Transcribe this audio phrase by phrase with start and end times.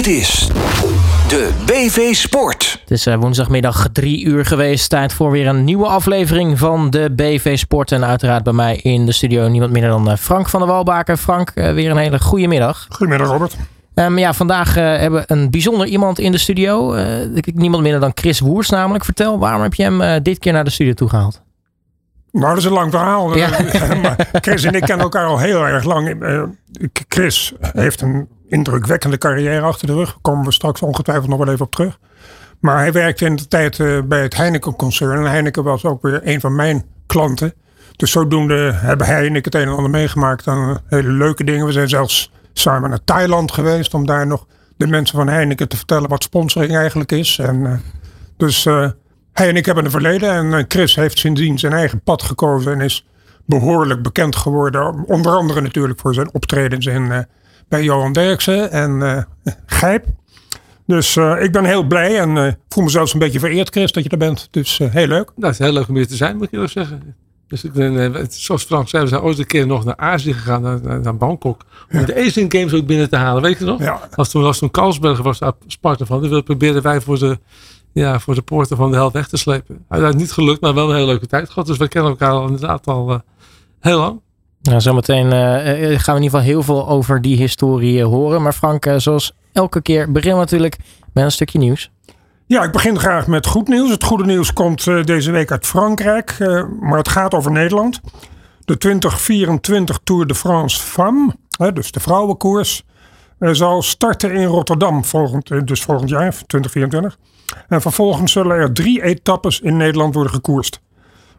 [0.00, 0.46] Dit is
[1.28, 2.78] de BV Sport.
[2.80, 4.90] Het is eh, woensdagmiddag drie uur geweest.
[4.90, 7.92] Tijd voor weer een nieuwe aflevering van de BV Sport.
[7.92, 11.16] En uiteraard bij mij in de studio niemand minder dan eh, Frank van der Walbaker.
[11.16, 12.86] Frank, eh, weer een hele goede middag.
[12.88, 13.56] Goedemiddag Robert.
[13.94, 16.94] Um, ja, vandaag uh, hebben we een bijzonder iemand in de studio.
[16.94, 17.04] Uh,
[17.54, 19.04] niemand minder dan Chris Woers namelijk.
[19.04, 21.42] Vertel, waarom heb je hem uh, dit keer naar de studio toe gehaald?
[22.32, 23.36] Nou, dat is een lang verhaal.
[23.36, 23.48] Ja.
[24.32, 26.16] Chris en ik kennen elkaar al heel erg lang.
[27.08, 30.08] Chris heeft een indrukwekkende carrière achter de rug.
[30.08, 31.98] Daar komen we straks ongetwijfeld nog wel even op terug.
[32.60, 35.18] Maar hij werkte in de tijd bij het Heineken-concern.
[35.18, 37.54] En Heineken was ook weer een van mijn klanten.
[37.96, 41.66] Dus zodoende hebben hij en ik het een en ander meegemaakt aan hele leuke dingen.
[41.66, 44.46] We zijn zelfs samen naar Thailand geweest om daar nog
[44.76, 47.38] de mensen van Heineken te vertellen wat sponsoring eigenlijk is.
[47.38, 47.72] En, uh,
[48.36, 48.64] dus
[49.32, 52.80] hij en ik hebben een verleden en Chris heeft sindsdien zijn eigen pad gekozen en
[52.80, 53.06] is
[53.46, 55.04] behoorlijk bekend geworden.
[55.06, 57.26] Onder andere natuurlijk voor zijn optredens in,
[57.70, 59.26] bij Johan Derksen en
[59.66, 60.04] Gijp.
[60.86, 64.08] Dus ik ben heel blij en voel me zelfs een beetje vereerd, Chris, dat je
[64.10, 64.48] er bent.
[64.50, 65.26] Dus heel leuk.
[65.26, 67.14] Dat nou, is heel leuk om hier te zijn, moet ik eerlijk zeggen.
[67.50, 70.62] Dus ik ben, zoals Frank zei, we zijn ooit een keer nog naar Azië gegaan,
[70.62, 71.60] naar, naar Bangkok.
[71.92, 72.04] Om ja.
[72.04, 73.42] de Asian Games ook binnen te halen.
[73.42, 73.78] Weet je nog?
[73.80, 74.00] Ja.
[74.14, 76.22] Als toen, als toen Carlsberg was daar Sparta van.
[76.22, 77.38] Die probeerden wij voor de,
[77.92, 79.84] ja, voor de poorten van de held weg te slepen.
[79.90, 81.66] is niet gelukt, maar wel een hele leuke tijd gehad.
[81.66, 83.18] Dus we kennen elkaar al inderdaad al uh,
[83.80, 84.20] heel lang.
[84.62, 88.42] Nou, zometeen uh, gaan we in ieder geval heel veel over die historie horen.
[88.42, 90.76] Maar Frank, zoals elke keer beginnen we natuurlijk
[91.12, 91.90] met een stukje nieuws.
[92.46, 93.90] Ja, ik begin graag met goed nieuws.
[93.90, 96.36] Het goede nieuws komt deze week uit Frankrijk,
[96.80, 98.00] maar het gaat over Nederland.
[98.64, 101.34] De 2024 Tour de France Femme,
[101.72, 102.84] dus de vrouwenkoers,
[103.38, 107.18] zal starten in Rotterdam, volgend, dus volgend jaar, 2024.
[107.68, 110.80] En vervolgens zullen er drie etappes in Nederland worden gekoerst.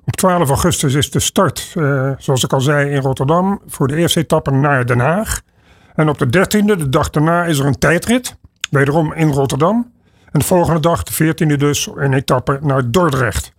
[0.05, 1.75] Op 12 augustus is de start,
[2.17, 5.41] zoals ik al zei, in Rotterdam voor de eerste etappe naar Den Haag.
[5.95, 8.37] En op de 13e, de dag daarna, is er een tijdrit,
[8.69, 9.91] wederom in Rotterdam.
[10.31, 13.53] En de volgende dag, de 14e dus, een etappe naar Dordrecht.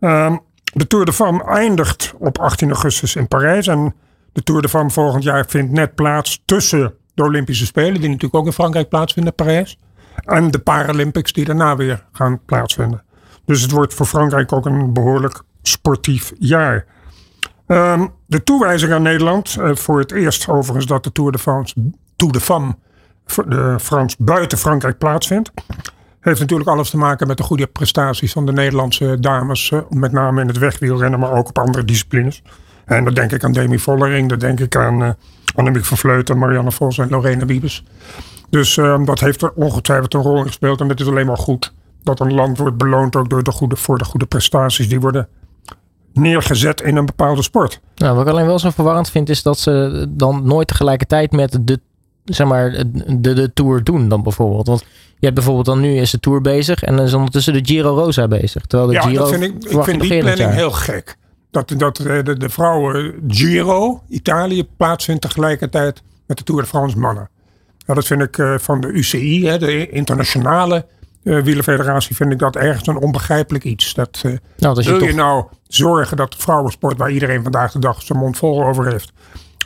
[0.00, 0.36] Uh,
[0.74, 3.66] de Tour de Femme eindigt op 18 augustus in Parijs.
[3.66, 3.94] En
[4.32, 8.34] de Tour de Femme volgend jaar vindt net plaats tussen de Olympische Spelen, die natuurlijk
[8.34, 9.78] ook in Frankrijk plaatsvinden, Parijs.
[10.24, 13.02] En de Paralympics, die daarna weer gaan plaatsvinden.
[13.44, 16.86] Dus het wordt voor Frankrijk ook een behoorlijk sportief jaar.
[17.66, 21.74] Um, de toewijzing aan Nederland, uh, voor het eerst overigens dat de Tour de France,
[22.16, 22.76] Tour de Femme,
[23.46, 25.50] de Frans buiten Frankrijk plaatsvindt.
[26.20, 29.70] Heeft natuurlijk alles te maken met de goede prestaties van de Nederlandse dames.
[29.70, 32.42] Eh, met name in het wegwielrennen, maar ook op andere disciplines.
[32.84, 35.10] En dan denk ik aan Demi Vollering, dan denk ik aan uh,
[35.54, 37.84] Annemiek van Vleuten, Marianne Vos en Lorena Wiebes.
[38.50, 40.80] Dus uh, dat heeft er ongetwijfeld een rol in gespeeld.
[40.80, 43.76] En het is alleen maar goed dat een land wordt beloond ook door de goede,
[43.76, 45.28] voor de goede prestaties die worden
[46.14, 47.80] neergezet in een bepaalde sport.
[47.96, 51.58] Nou, wat ik alleen wel zo verwarrend vind, is dat ze dan nooit tegelijkertijd met
[51.60, 51.80] de
[52.24, 54.66] zeg maar, de, de Tour doen dan bijvoorbeeld?
[54.66, 54.80] Want
[55.18, 57.94] je hebt bijvoorbeeld dan nu is de Tour bezig en dan is ondertussen de Giro
[57.94, 58.66] Rosa bezig.
[58.66, 61.16] Terwijl de ja, Giro dat vind ik, ik vind die planning heel gek.
[61.50, 67.28] Dat, dat de, de, vrouwen Giro, Italië, plaatsvindt tegelijkertijd met de Tour de France mannen.
[67.86, 70.86] Ja, dat vind ik uh, van de UCI, hè, de internationale
[71.24, 73.94] uh, wielerfederatie, vind ik dat ergens een onbegrijpelijk iets.
[73.94, 75.08] Dat, uh, nou, wil je, toch...
[75.08, 78.86] je nou zorgen dat de vrouwensport, waar iedereen vandaag de dag zijn mond vol over
[78.86, 79.12] heeft,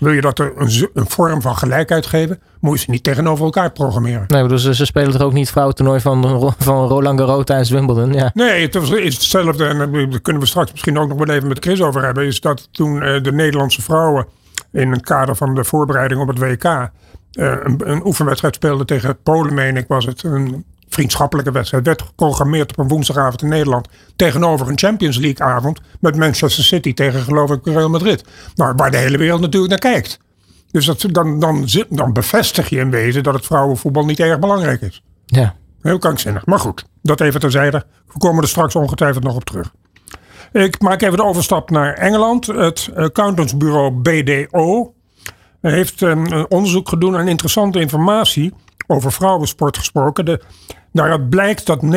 [0.00, 3.44] wil je dat er een, een, vorm van gelijkheid geven, moet je ze niet tegenover
[3.44, 4.24] elkaar programmeren.
[4.26, 8.12] Nee, dus ze spelen toch ook niet vrouwentoernooi van, van Roland Garros tijdens Wimbledon?
[8.12, 8.30] Ja.
[8.34, 9.66] Nee, het is hetzelfde.
[9.66, 12.26] En daar kunnen we straks misschien ook nog wel even met Chris over hebben.
[12.26, 14.26] Is dat toen de Nederlandse vrouwen
[14.72, 16.90] in het kader van de voorbereiding op het WK
[17.30, 20.22] een, een, oefenwedstrijd speelden tegen Polen, meen ik, was het.
[20.22, 21.86] Een vriendschappelijke wedstrijd.
[21.86, 23.88] Werd geprogrammeerd op een woensdagavond in Nederland.
[24.16, 25.80] Tegenover een Champions League avond.
[26.00, 28.24] Met Manchester City tegen geloof ik Real Madrid.
[28.54, 30.18] Nou, waar de hele wereld natuurlijk naar kijkt.
[30.70, 34.80] Dus dat, dan, dan, dan bevestig je in wezen dat het vrouwenvoetbal niet erg belangrijk
[34.80, 35.02] is.
[35.26, 35.54] Ja.
[35.82, 36.46] Heel krankzinnig.
[36.46, 37.84] Maar goed, dat even terzijde.
[38.06, 39.72] We komen er straks ongetwijfeld nog op terug.
[40.52, 42.46] Ik maak even de overstap naar Engeland.
[42.46, 44.94] Het accountantsbureau BDO
[45.60, 48.54] heeft een onderzoek gedaan en interessante informatie
[48.90, 50.24] over vrouwensport gesproken.
[50.24, 50.40] De,
[50.92, 51.88] daaruit blijkt dat 29%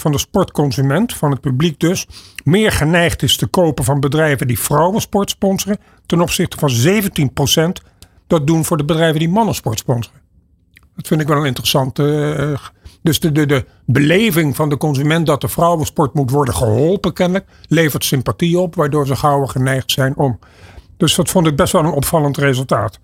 [0.00, 2.06] van de sportconsument, van het publiek dus,
[2.44, 6.70] meer geneigd is te kopen van bedrijven die vrouwensport sponsoren, ten opzichte van
[7.80, 7.86] 17%
[8.26, 10.20] dat doen voor de bedrijven die mannensport sponsoren.
[10.96, 12.02] Dat vind ik wel een interessante.
[12.38, 12.58] Uh,
[13.02, 17.46] dus de, de, de beleving van de consument dat de vrouwensport moet worden geholpen, kennelijk,
[17.68, 20.38] levert sympathie op, waardoor ze gauw geneigd zijn om.
[20.96, 22.98] Dus dat vond ik best wel een opvallend resultaat.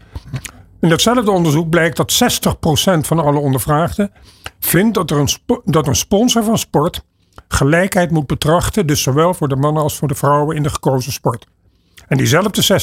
[0.81, 4.13] In datzelfde onderzoek blijkt dat 60% van alle ondervraagden
[4.61, 5.29] vindt dat, er een,
[5.65, 7.05] dat een sponsor van sport
[7.49, 11.13] gelijkheid moet betrachten, dus zowel voor de mannen als voor de vrouwen in de gekozen
[11.13, 11.47] sport.
[12.09, 12.81] En diezelfde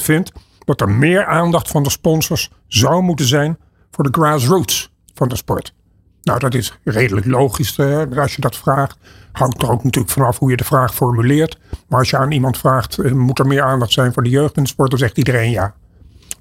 [0.00, 0.32] 60% vindt
[0.64, 3.58] dat er meer aandacht van de sponsors zou moeten zijn
[3.90, 5.74] voor de grassroots van de sport.
[6.22, 8.96] Nou, dat is redelijk logisch uh, als je dat vraagt.
[9.32, 11.58] Hangt er ook natuurlijk vanaf hoe je de vraag formuleert.
[11.88, 14.56] Maar als je aan iemand vraagt, uh, moet er meer aandacht zijn voor de jeugd
[14.56, 15.74] in de sport, dan zegt iedereen ja.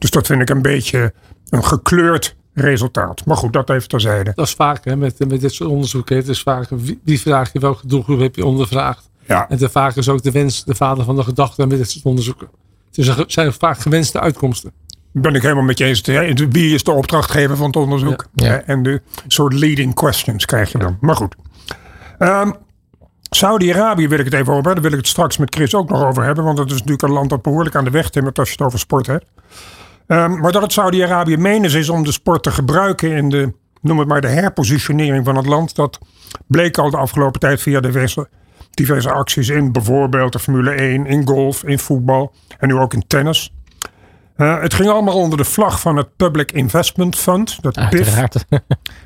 [0.04, 1.14] Dus dat vind ik een beetje
[1.50, 3.26] een gekleurd resultaat.
[3.26, 4.32] Maar goed, dat even terzijde.
[4.36, 6.16] Dat is vaak hè, met, met dit soort onderzoeken.
[6.16, 6.70] Het is vaak
[7.04, 9.10] wie, vraag je welke doelgroep heb je ondervraagd.
[9.28, 9.50] Ja.
[9.50, 12.06] En te vaak is ook de wens de vader van de gedachte met dit soort
[12.06, 12.48] onderzoeken.
[12.94, 14.72] Het zijn vaak gewenste uitkomsten.
[15.12, 16.02] Ben ik helemaal met je eens.
[16.50, 18.26] Wie is de opdrachtgever van het onderzoek?
[18.36, 18.62] Ja.
[18.62, 20.98] En de soort leading questions krijg je dan.
[21.02, 21.36] Maar goed.
[22.20, 22.56] Um,
[23.30, 24.74] Saudi-Arabië wil ik het even over hebben.
[24.74, 26.44] Daar wil ik het straks met Chris ook nog over hebben.
[26.44, 28.66] Want dat is natuurlijk een land dat behoorlijk aan de weg timmert als je het
[28.66, 29.26] over sport hebt.
[30.08, 34.00] Um, maar dat het Saudi-Arabië menens is om de sport te gebruiken in de, noem
[34.00, 35.76] het maar, de herpositionering van het land.
[35.76, 36.00] Dat
[36.48, 38.30] bleek al de afgelopen tijd via diverse,
[38.72, 43.08] diverse acties in bijvoorbeeld de Formule 1, in golf, in voetbal en nu ook in
[43.08, 43.54] tennis.
[44.38, 48.24] Uh, het ging allemaal onder de vlag van het Public Investment Fund, dat PIF.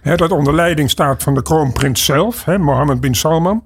[0.15, 3.63] dat onder leiding staat van de kroonprins zelf, hè, Mohammed bin Salman.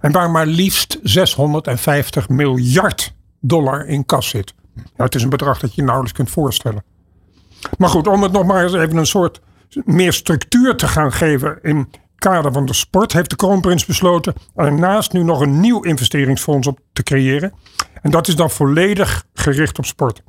[0.00, 4.54] En waar maar liefst 650 miljard dollar in kas zit.
[4.74, 6.84] Nou, het is een bedrag dat je nauwelijks kunt voorstellen.
[7.78, 9.40] Maar goed, om het nog maar eens even een soort
[9.84, 15.12] meer structuur te gaan geven in kader van de sport, heeft de kroonprins besloten ernaast
[15.12, 17.52] nu nog een nieuw investeringsfonds op te creëren.
[18.02, 20.22] En dat is dan volledig gericht op sport.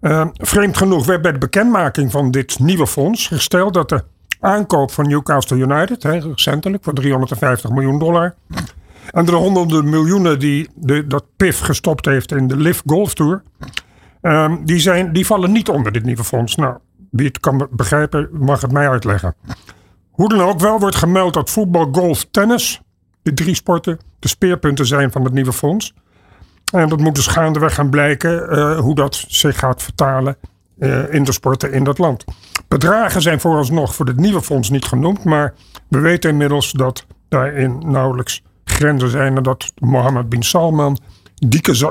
[0.00, 4.04] Uh, vreemd genoeg werd bij de bekendmaking van dit nieuwe fonds gesteld dat de
[4.40, 8.34] aankoop van Newcastle United, hè, recentelijk voor 350 miljoen dollar,
[9.10, 13.42] en de honderden miljoenen die de, dat PIF gestopt heeft in de Live Golf Tour,
[14.22, 16.56] um, die, zijn, die vallen niet onder dit nieuwe fonds.
[16.56, 16.78] Nou,
[17.10, 19.34] wie het kan begrijpen, mag het mij uitleggen.
[20.10, 22.80] Hoe dan ook, wel wordt gemeld dat voetbal, golf, tennis,
[23.22, 25.94] de drie sporten, de speerpunten zijn van het nieuwe fonds.
[26.72, 30.36] En dat moet dus gaandeweg gaan blijken uh, hoe dat zich gaat vertalen
[30.78, 32.24] uh, in de sporten in dat land.
[32.68, 35.54] Bedragen zijn vooralsnog voor het nieuwe fonds niet genoemd, maar
[35.88, 38.42] we weten inmiddels dat daarin nauwelijks
[38.80, 40.98] grenzen zijn dat Mohammed bin Salman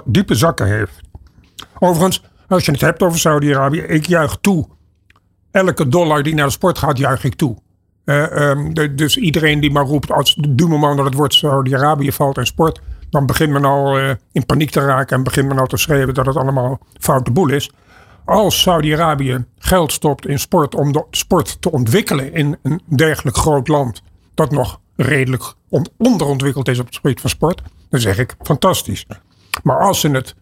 [0.05, 1.01] diepe, zakken heeft.
[1.79, 4.67] Overigens, als je het hebt over Saudi-Arabië, ik juich toe.
[5.51, 7.57] Elke dollar die naar de sport gaat, juich ik toe.
[8.05, 12.45] Um, de, dus iedereen die maar roept, als moment dat het woord Saudi-Arabië valt in
[12.45, 15.77] sport, dan begint men al uh, in paniek te raken en begint men al te
[15.77, 17.71] schreeuwen dat het allemaal foute boel is.
[18.25, 23.67] Als Saudi-Arabië geld stopt in sport om de sport te ontwikkelen in een dergelijk groot
[23.67, 24.03] land,
[24.33, 25.53] dat nog redelijk
[25.97, 29.05] onderontwikkeld is op het gebied van sport, dan zeg ik fantastisch.
[29.63, 30.35] Maar als ze het,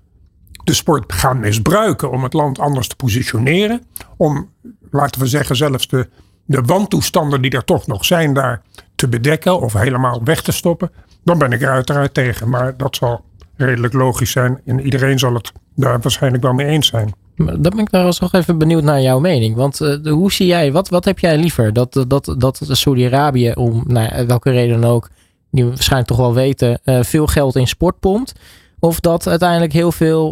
[0.64, 3.84] de sport gaan misbruiken om het land anders te positioneren,
[4.18, 4.50] om,
[4.92, 6.10] laten we zeggen, zelfs de,
[6.46, 8.62] de wantoestanden die er toch nog zijn daar
[8.96, 10.92] te bedekken of helemaal weg te stoppen,
[11.24, 12.50] dan ben ik er uiteraard tegen.
[12.50, 13.26] Maar dat zal
[13.56, 17.14] redelijk logisch zijn en iedereen zal het daar waarschijnlijk wel mee eens zijn.
[17.38, 19.56] Dan ben ik trouwens nog even benieuwd naar jouw mening.
[19.56, 21.74] Want uh, hoe zie jij, wat, wat heb jij liever?
[21.74, 25.10] Dat, dat, dat Saudi-Arabië, om nou, welke reden dan ook,
[25.52, 28.34] die we waarschijnlijk toch wel weten, uh, veel geld in sport pompt?
[28.80, 30.32] Of dat uiteindelijk heel veel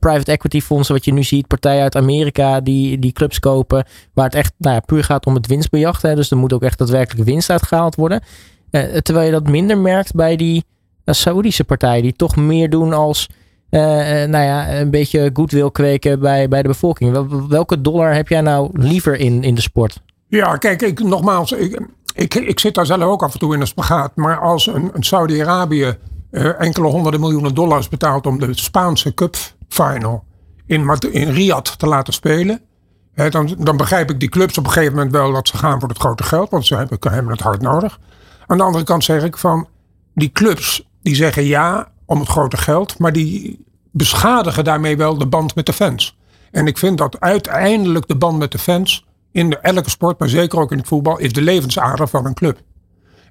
[0.00, 4.24] private equity fondsen, wat je nu ziet, partijen uit Amerika die, die clubs kopen, waar
[4.24, 6.02] het echt nou ja, puur gaat om het winstbejacht.
[6.02, 8.22] Hè, dus er moet ook echt daadwerkelijk winst uitgehaald worden.
[9.02, 10.64] terwijl je dat minder merkt bij die
[11.04, 13.28] Saoedische partijen, die toch meer doen als
[13.70, 13.80] uh,
[14.24, 17.26] nou ja, een beetje goodwill kweken bij, bij de bevolking.
[17.48, 20.02] welke dollar heb jij nou liever in, in de sport?
[20.28, 21.80] Ja, kijk, ik, nogmaals, ik,
[22.14, 24.16] ik, ik zit daar zelf ook af en toe in een spagaat.
[24.16, 25.96] Maar als een, een Saudi-Arabië
[26.30, 29.36] uh, enkele honderden miljoenen dollars betaalt om de Spaanse Cup
[29.68, 30.24] Final
[30.66, 32.60] in, in Riyadh te laten spelen.
[33.30, 35.88] Dan, dan begrijp ik die clubs op een gegeven moment wel dat ze gaan voor
[35.88, 37.98] het grote geld, want ze hebben, hebben het hard nodig.
[38.46, 39.68] Aan de andere kant zeg ik van
[40.14, 45.26] die clubs die zeggen ja, om het grote geld, maar die beschadigen daarmee wel de
[45.26, 46.16] band met de fans.
[46.50, 50.28] En ik vind dat uiteindelijk de band met de fans in de, elke sport, maar
[50.28, 52.60] zeker ook in het voetbal, is de levensader van een club.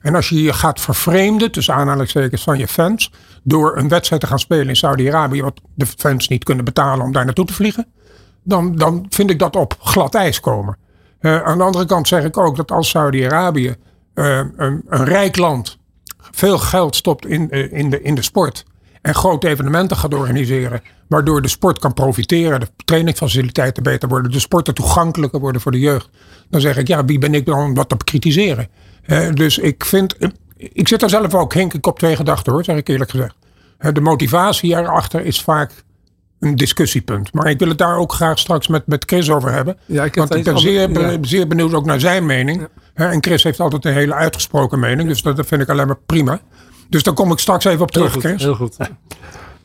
[0.02, 3.12] En als je je gaat vervreemden, tussen aanhalingstekens van je fans,
[3.44, 7.12] door een wedstrijd te gaan spelen in Saudi-Arabië, wat de fans niet kunnen betalen om
[7.12, 7.88] daar naartoe te vliegen,
[8.44, 10.78] dan, dan vind ik dat op glad ijs komen.
[11.22, 13.76] Uh, aan de andere kant zeg ik ook dat als Saudi-Arabië
[14.16, 15.78] uh, een, een, rijk land
[16.38, 18.66] veel geld stopt in, uh, in, de, in de sport
[19.02, 20.82] en grote evenementen gaat organiseren.
[21.08, 25.80] Waardoor de sport kan profiteren, de trainingsfaciliteiten beter worden, de sporten toegankelijker worden voor de
[25.80, 26.10] jeugd.
[26.50, 28.68] Dan zeg ik, ja, wie ben ik dan om dat te kritiseren?
[29.34, 30.16] dus ik vind,
[30.58, 33.36] ik zit daar zelf ook, ik op twee gedachten hoor, zeg ik eerlijk gezegd.
[33.78, 35.72] de motivatie erachter is vaak
[36.40, 37.34] een discussiepunt.
[37.34, 39.78] Maar ik wil het daar ook graag straks met, met Chris over hebben.
[39.86, 42.68] Ja, ik want ik ben zeer, zeer benieuwd ook naar zijn mening.
[43.06, 46.40] En Chris heeft altijd een hele uitgesproken mening, dus dat vind ik alleen maar prima.
[46.90, 48.78] Dus daar kom ik straks even op terug, heel goed, Heel goed.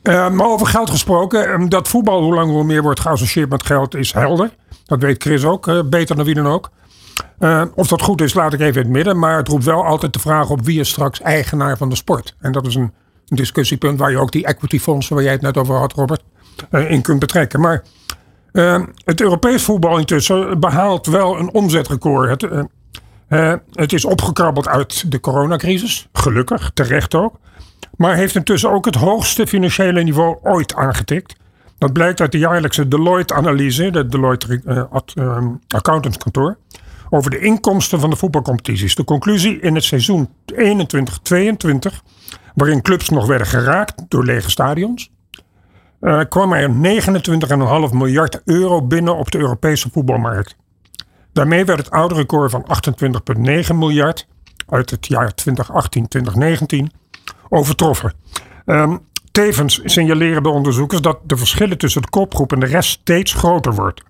[0.03, 3.67] Uh, maar over geld gesproken, ehm, dat voetbal hoe langer hoe meer wordt geassocieerd met
[3.67, 4.51] geld is helder.
[4.85, 6.71] Dat weet Chris ook, uh, beter dan wie dan ook.
[7.75, 9.19] of dat goed is, laat ik even in het midden.
[9.19, 12.37] Maar het roept wel altijd de vraag op wie is straks eigenaar van de sport.
[12.41, 12.93] En dat is een
[13.27, 16.23] discussiepunt waar je ook die equity fondsen waar jij het net over had, Robert,
[16.71, 17.61] in kunt betrekken.
[17.61, 17.83] Maar
[19.05, 22.43] het Europees voetbal intussen behaalt wel een omzetrecord.
[22.43, 22.67] Het,
[23.73, 27.39] het is opgekrabbeld uit de coronacrisis, gelukkig, terecht ook.
[27.97, 31.37] Maar heeft intussen ook het hoogste financiële niveau ooit aangetikt.
[31.79, 36.57] Dat blijkt uit de jaarlijkse Deloitte-analyse, de Deloitte uh, Accountantskantoor,
[37.11, 38.95] over de inkomsten van de voetbalcompetities.
[38.95, 40.65] De conclusie in het seizoen 21-22,
[42.55, 45.11] waarin clubs nog werden geraakt door lege stadions,
[46.01, 46.71] uh, kwam er
[47.89, 50.57] 29,5 miljard euro binnen op de Europese voetbalmarkt.
[51.33, 52.67] Daarmee werd het oude record van
[53.69, 54.27] 28,9 miljard
[54.69, 56.77] uit het jaar 2018-2019
[57.49, 58.13] overtroffen.
[58.67, 63.33] Um, tevens signaleren de onderzoekers dat de verschillen tussen de kopgroep en de rest steeds
[63.33, 64.03] groter wordt.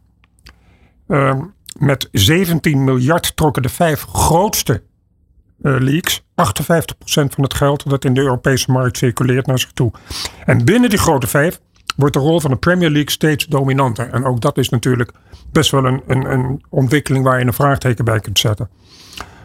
[1.09, 4.83] Um, met 17 miljard trokken de vijf grootste
[5.63, 6.25] uh, leagues 58%
[7.05, 9.93] van het geld dat in de Europese markt circuleert naar zich toe.
[10.45, 11.61] En binnen die grote vijf
[11.97, 14.11] wordt de rol van de Premier League steeds dominanter.
[14.11, 15.13] En ook dat is natuurlijk
[15.53, 18.69] best wel een, een, een ontwikkeling waar je een vraagteken bij kunt zetten.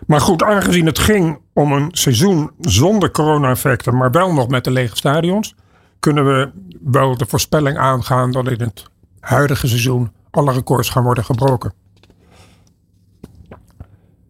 [0.08, 4.72] Maar goed, aangezien het ging om een seizoen zonder corona-effecten, maar wel nog met de
[4.72, 5.56] lege stadions,
[6.00, 6.51] kunnen we
[6.84, 8.84] wel de voorspelling aangaan dat in het
[9.20, 11.74] huidige seizoen alle records gaan worden gebroken.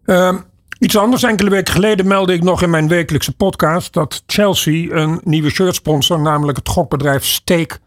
[0.04, 0.38] Uh,
[0.78, 5.20] iets anders, enkele weken geleden meldde ik nog in mijn wekelijkse podcast dat Chelsea een
[5.24, 7.78] nieuwe shirtsponsor, namelijk het gokbedrijf Stake,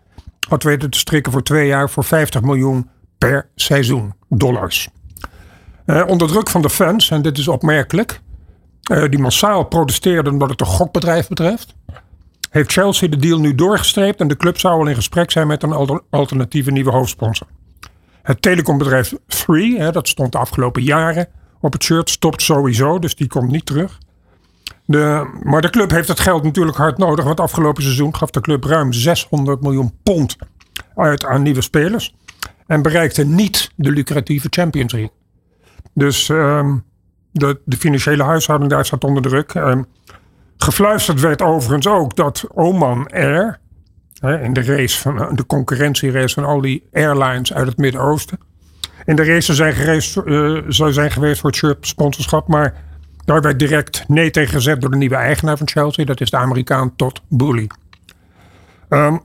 [0.49, 4.89] had weten te strikken voor twee jaar voor 50 miljoen per seizoen dollars.
[5.85, 8.21] Uh, onder druk van de fans, en dit is opmerkelijk,
[8.91, 11.75] uh, die massaal protesteerden omdat het een gokbedrijf betreft,
[12.49, 15.63] heeft Chelsea de deal nu doorgestreept en de club zou al in gesprek zijn met
[15.63, 17.47] een alternatieve nieuwe hoofdsponsor.
[18.21, 21.27] Het telecombedrijf 3, dat stond de afgelopen jaren
[21.59, 23.99] op het shirt, stopt sowieso, dus die komt niet terug.
[24.91, 28.41] De, maar de club heeft het geld natuurlijk hard nodig, want afgelopen seizoen gaf de
[28.41, 30.35] club ruim 600 miljoen pond
[30.95, 32.15] uit aan nieuwe spelers
[32.67, 35.11] en bereikte niet de lucratieve Champions League.
[35.93, 36.83] Dus um,
[37.31, 39.53] de, de, financiële huishouding daar staat onder druk.
[39.53, 39.85] Um,
[40.57, 43.59] gefluisterd werd overigens ook dat Oman Air,
[44.21, 48.39] in de race van de concurrentierace van al die airlines uit het Midden-Oosten,
[49.05, 52.89] in de race zijn, gereest, uh, zou zijn geweest voor het sponsorschap, maar
[53.25, 56.05] daar werd direct nee tegen gezet door de nieuwe eigenaar van Chelsea.
[56.05, 57.69] Dat is de Amerikaan Todd Boehly.
[58.89, 59.21] Um,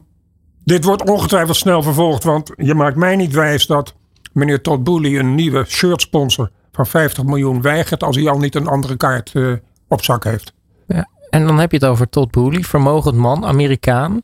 [0.65, 3.95] dit wordt ongetwijfeld snel vervolgd, want je maakt mij niet wijs dat
[4.33, 8.67] meneer Todd Boehly een nieuwe shirtsponsor van 50 miljoen weigert als hij al niet een
[8.67, 9.53] andere kaart uh,
[9.89, 10.53] op zak heeft.
[10.87, 14.21] Ja, en dan heb je het over Todd Boehly, vermogend man, Amerikaan.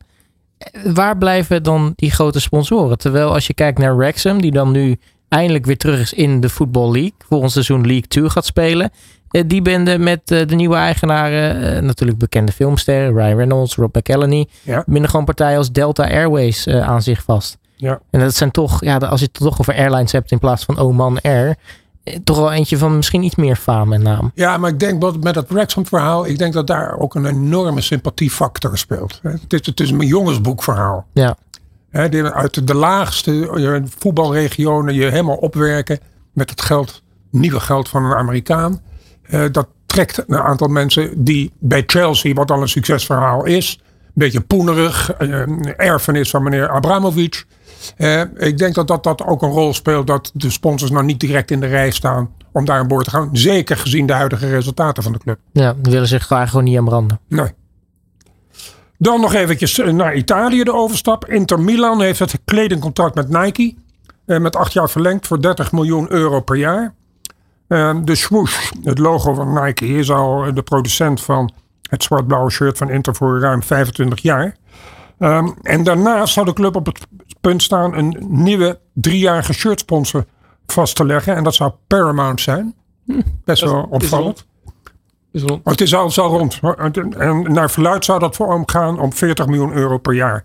[0.85, 2.99] Waar blijven dan die grote sponsoren?
[2.99, 4.99] Terwijl als je kijkt naar Wrexham, die dan nu
[5.29, 8.91] eindelijk weer terug is in de Football League, volgend seizoen League 2 gaat spelen.
[9.33, 14.49] Eh, die bende met eh, de nieuwe eigenaren, natuurlijk bekende filmsterren, Ryan Reynolds, Rob McElhenney,
[14.63, 14.85] ja.
[14.87, 17.59] binnen gewoon partijen als Delta Airways aan zich vast.
[17.77, 18.01] Ja.
[18.11, 20.79] En dat zijn toch, ja, als je het toch over airlines hebt in plaats van
[20.79, 21.57] Oman Air,
[22.05, 24.31] eh, toch wel eentje van misschien iets meer faam en naam.
[24.35, 27.27] Ja, maar ik denk dat met het Wrexham verhaal, ik denk dat daar ook een
[27.27, 29.21] enorme sympathiefactor speelt.
[29.23, 31.07] Het is, het is een jongensboekverhaal.
[31.13, 31.37] Ja.
[32.33, 35.99] uit de laagste voetbalregionen je helemaal opwerken
[36.33, 38.81] met het geld, nieuwe geld van een Amerikaan.
[39.33, 44.13] Eh, dat trekt een aantal mensen die bij Chelsea, wat al een succesverhaal is, een
[44.15, 45.47] beetje poenerig, eh,
[45.77, 47.45] erfenis van meneer Abramovic.
[48.37, 51.51] Ik denk dat, dat dat ook een rol speelt dat de sponsors nou niet direct
[51.51, 53.29] in de rij staan om daar aan boord te gaan.
[53.33, 55.39] Zeker gezien de huidige resultaten van de club.
[55.53, 57.21] Ja, die willen zich graag gewoon niet aan branden.
[57.29, 57.51] Nee.
[58.99, 61.29] Dan nog eventjes eh, naar Italië de overstap.
[61.29, 63.75] Inter Milan heeft het kledingcontract met Nike.
[64.27, 66.95] Met acht jaar verlengd voor 30 miljoen euro per jaar.
[67.73, 71.53] Uh, de swoosh, het logo van Nike, is al de producent van
[71.83, 74.57] het zwart-blauwe shirt van Inter voor ruim 25 jaar.
[75.19, 77.07] Um, en daarnaast zou de club op het
[77.41, 80.25] punt staan een nieuwe driejarige shirtsponsor
[80.67, 81.37] vast te leggen.
[81.37, 82.75] En dat zou Paramount zijn.
[83.45, 84.47] Best wel opvallend.
[85.33, 85.65] Is rond.
[85.65, 86.61] Het is al, rond.
[87.19, 90.45] En naar verluid zou dat voor omgaan om 40 miljoen euro per jaar.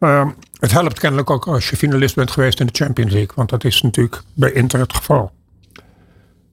[0.00, 3.32] Uh, het helpt kennelijk ook als je finalist bent geweest in de Champions League.
[3.34, 5.32] Want dat is natuurlijk bij Inter het geval.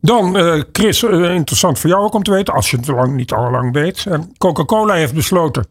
[0.01, 3.15] Dan, uh, Chris, uh, interessant voor jou ook om te weten, als je het lang,
[3.15, 4.05] niet al lang weet.
[4.07, 5.65] Uh, Coca-Cola heeft besloten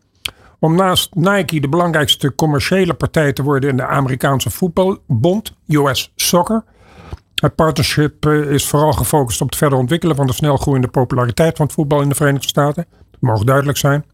[0.60, 6.64] om naast Nike de belangrijkste commerciële partij te worden in de Amerikaanse voetbalbond, US Soccer.
[7.34, 11.56] Het partnership eh, is vooral gefocust op het verder ontwikkelen van de snel groeiende populariteit
[11.56, 12.86] van het voetbal in de Verenigde Staten.
[13.10, 14.04] Dat mag duidelijk zijn.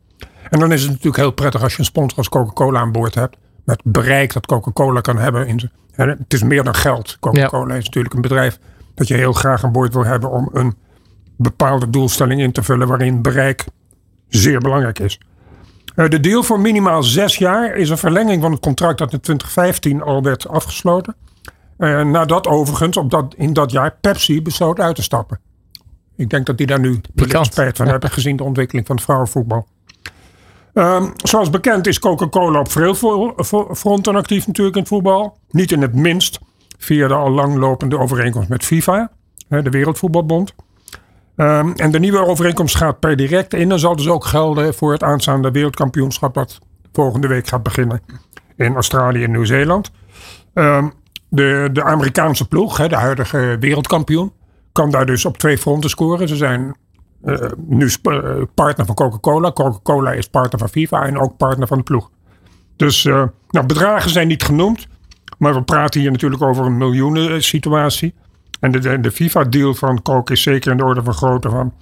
[0.51, 3.15] En dan is het natuurlijk heel prettig als je een sponsor als Coca-Cola aan boord
[3.15, 3.37] hebt.
[3.65, 5.47] Met bereik dat Coca-Cola kan hebben.
[5.47, 7.17] In het is meer dan geld.
[7.21, 8.59] Coca-Cola is natuurlijk een bedrijf
[8.97, 10.75] dat je heel graag een boord wil hebben om een
[11.37, 13.65] bepaalde doelstelling in te vullen waarin bereik
[14.29, 15.21] zeer belangrijk is.
[15.95, 19.21] Eh, de deal voor minimaal zes jaar is een verlenging van het contract dat in
[19.21, 21.15] 2015 al werd afgesloten.
[21.79, 25.41] Uh, nadat overigens op dat, in dat jaar Pepsi besloot uit te stappen.
[26.17, 27.01] Ik denk dat die daar nu
[27.41, 29.67] spijt van hebben gezien de ontwikkeling van het vrouwenvoetbal.
[30.75, 32.95] Um, zoals bekend is Coca-Cola op veel
[33.75, 35.39] fronten actief natuurlijk in het voetbal.
[35.51, 36.39] Niet in het minst
[36.79, 39.11] via de al langlopende overeenkomst met FIFA,
[39.49, 40.55] de Wereldvoetbalbond.
[41.37, 44.93] Um, en de nieuwe overeenkomst gaat per direct in en zal dus ook gelden voor
[44.93, 46.59] het aanstaande wereldkampioenschap dat
[46.93, 48.01] volgende week gaat beginnen
[48.57, 49.91] in Australië en Nieuw-Zeeland.
[50.55, 50.93] Um,
[51.29, 54.33] de, de Amerikaanse ploeg, de huidige wereldkampioen,
[54.73, 56.29] kan daar dus op twee fronten scoren.
[56.29, 56.77] Ze zijn
[57.25, 59.53] uh, nu uh, partner van Coca-Cola.
[59.53, 62.11] Coca-Cola is partner van FIFA en ook partner van de ploeg.
[62.77, 64.87] Dus uh, nou, bedragen zijn niet genoemd.
[65.37, 68.15] Maar we praten hier natuurlijk over een miljoenen situatie.
[68.61, 71.73] En de, de, FIFA-deal van Coke is zeker in de orde van grootte van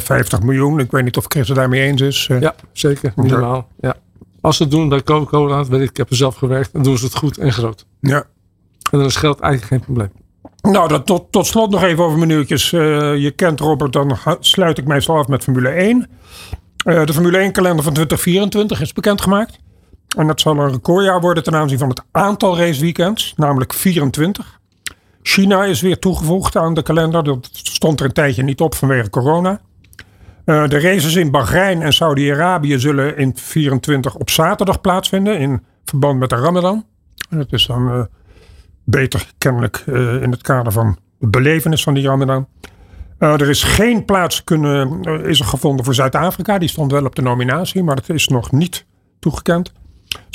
[0.00, 0.78] 50 miljoen.
[0.78, 2.30] Ik weet niet of Chris het daarmee eens is.
[2.40, 3.12] ja, zeker.
[3.16, 3.68] Minimaal.
[3.80, 3.94] Ja.
[4.40, 6.98] Als ze het doen bij Coca-Cola, weet ik, ik heb er zelf gewerkt, dan doen
[6.98, 7.86] ze het goed en groot.
[8.00, 8.24] Ja.
[8.90, 10.10] En dan is geld eigenlijk geen probleem.
[10.60, 12.72] Nou, dat, tot, tot slot nog even over minuutjes.
[12.72, 12.80] Uh,
[13.16, 16.08] je kent Robert, dan sluit ik meestal af met Formule 1.
[16.84, 19.58] Uh, de Formule 1 kalender van 2024 is bekendgemaakt.
[20.16, 24.60] En dat zal een recordjaar worden ten aanzien van het aantal raceweekends, namelijk 24.
[25.22, 27.24] China is weer toegevoegd aan de kalender.
[27.24, 29.60] Dat stond er een tijdje niet op vanwege corona.
[30.44, 36.18] Uh, de races in Bahrein en Saudi-Arabië zullen in 24 op zaterdag plaatsvinden in verband
[36.18, 36.84] met de Ramadan.
[37.28, 38.08] En dat is dan
[38.84, 42.48] beter kennelijk uh, in het kader van de belevenis van die Ramadan.
[43.18, 46.58] Er is geen plaats kunnen, is er gevonden voor Zuid-Afrika.
[46.58, 48.86] Die stond wel op de nominatie, maar dat is nog niet
[49.18, 49.72] toegekend.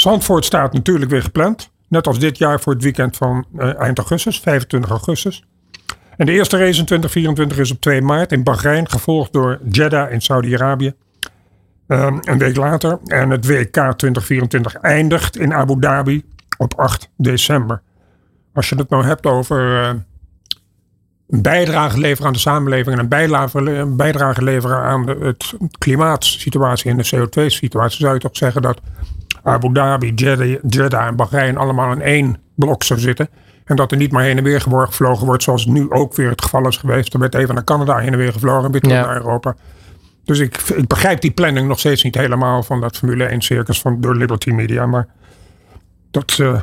[0.05, 1.71] Zandvoort staat natuurlijk weer gepland.
[1.87, 5.43] Net als dit jaar voor het weekend van eind augustus, 25 augustus.
[6.17, 10.11] En de eerste race in 2024 is op 2 maart in Bahrein, gevolgd door Jeddah
[10.11, 10.93] in Saudi-Arabië.
[11.87, 12.99] Um, een week later.
[13.05, 16.23] En het WK 2024 eindigt in Abu Dhabi
[16.57, 17.81] op 8 december
[18.53, 19.87] als je het nou hebt over uh,
[21.29, 25.53] een bijdrage leveren aan de samenleving en een bijdrage, een bijdrage leveren aan de het
[25.77, 28.81] klimaatsituatie en de CO2-situatie, zou je toch zeggen dat
[29.45, 33.29] Abu Dhabi, Jeddah, Jeddah en Bahrein allemaal in één blok zou zitten.
[33.65, 36.41] En dat er niet maar heen en weer gevlogen wordt, zoals nu ook weer het
[36.41, 37.13] geval is geweest.
[37.13, 39.55] Er werd even naar Canada heen en weer gevlogen en weer terug naar Europa.
[40.23, 43.81] Dus ik, ik begrijp die planning nog steeds niet helemaal van dat Formule 1 circus
[43.81, 44.85] van, door Liberty Media.
[44.85, 45.07] Maar
[46.11, 46.59] dat, uh,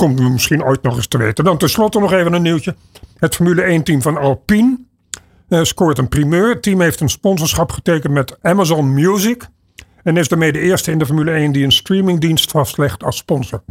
[0.00, 1.44] komt we misschien ooit nog eens te weten.
[1.44, 2.74] Dan tenslotte nog even een nieuwtje.
[3.18, 4.78] Het Formule 1-team van Alpine
[5.48, 6.48] uh, scoort een primeur.
[6.48, 9.48] Het team heeft een sponsorschap getekend met Amazon Music.
[10.02, 13.62] En is daarmee de eerste in de Formule 1 die een streamingdienst vastlegt als sponsor.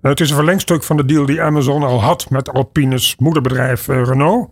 [0.00, 4.04] Het is een verlengstuk van de deal die Amazon al had met Alpine's moederbedrijf uh,
[4.04, 4.50] Renault.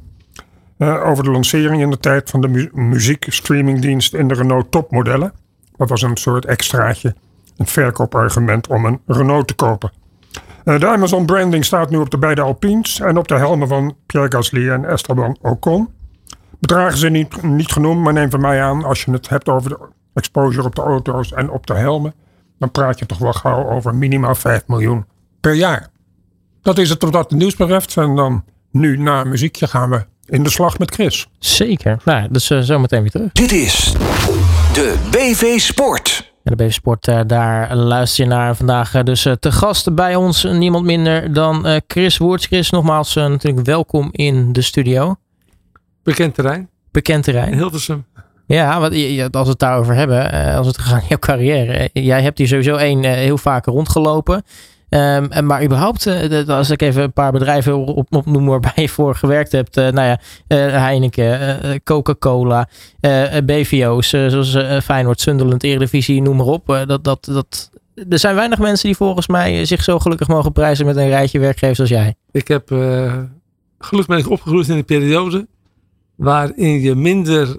[0.78, 5.32] over de lancering in de tijd van de mu muziekstreamingdienst in de Renault topmodellen.
[5.76, 7.14] Dat was een soort extraatje,
[7.56, 9.92] een verkoopargument om een Renault te kopen.
[10.64, 13.96] Eh, de Amazon branding staat nu op de beide Alpines en op de helmen van
[14.06, 15.88] Pierre Gasly en Esteban Ocon.
[16.58, 19.70] Bedragen zijn niet, niet genoemd, maar neem van mij aan, als je het hebt over
[19.70, 19.78] de
[20.14, 22.14] exposure op de auto's en op de helmen,
[22.58, 25.04] dan praat je toch wel gauw over minimaal 5 miljoen
[25.40, 25.88] per jaar.
[26.62, 27.96] Dat is het wat het nieuws betreft.
[27.96, 31.28] En dan nu na muziekje gaan we in de slag met Chris.
[31.38, 31.96] Zeker.
[32.04, 33.32] Nou, dus uh, zo meteen weer terug.
[33.32, 33.92] Dit is
[34.72, 36.32] de BV Sport.
[36.42, 38.94] En de B-Sport, uh, daar luister je naar vandaag.
[38.94, 42.46] Uh, dus te gast bij ons niemand minder dan Chris Woerts.
[42.46, 45.16] Chris, nogmaals natuurlijk welkom in de studio.
[46.02, 46.68] Bekend terrein.
[46.90, 47.52] Bekend terrein.
[47.52, 48.04] In Hilversum.
[48.54, 48.90] Ja, wat,
[49.34, 51.90] als we het daarover hebben, als het gaat in jouw carrière.
[51.92, 54.42] Jij hebt hier sowieso één heel vaak rondgelopen.
[54.88, 56.06] Um, maar überhaupt,
[56.48, 59.74] als ik even een paar bedrijven op, opnoem waarbij je voor gewerkt hebt.
[59.74, 60.18] Nou ja,
[60.56, 62.68] Heineken, Coca-Cola,
[63.44, 66.84] BVO's, zoals Feyenoord, Sunderland, Eredivisie, noem maar op.
[66.86, 67.70] dat, dat, dat,
[68.08, 71.38] er zijn weinig mensen die volgens mij zich zo gelukkig mogen prijzen met een rijtje
[71.38, 72.14] werkgevers als jij.
[72.30, 72.68] Ik heb
[73.78, 75.46] gelukkig ben ik opgegroeid in een periode
[76.20, 77.58] waarin je minder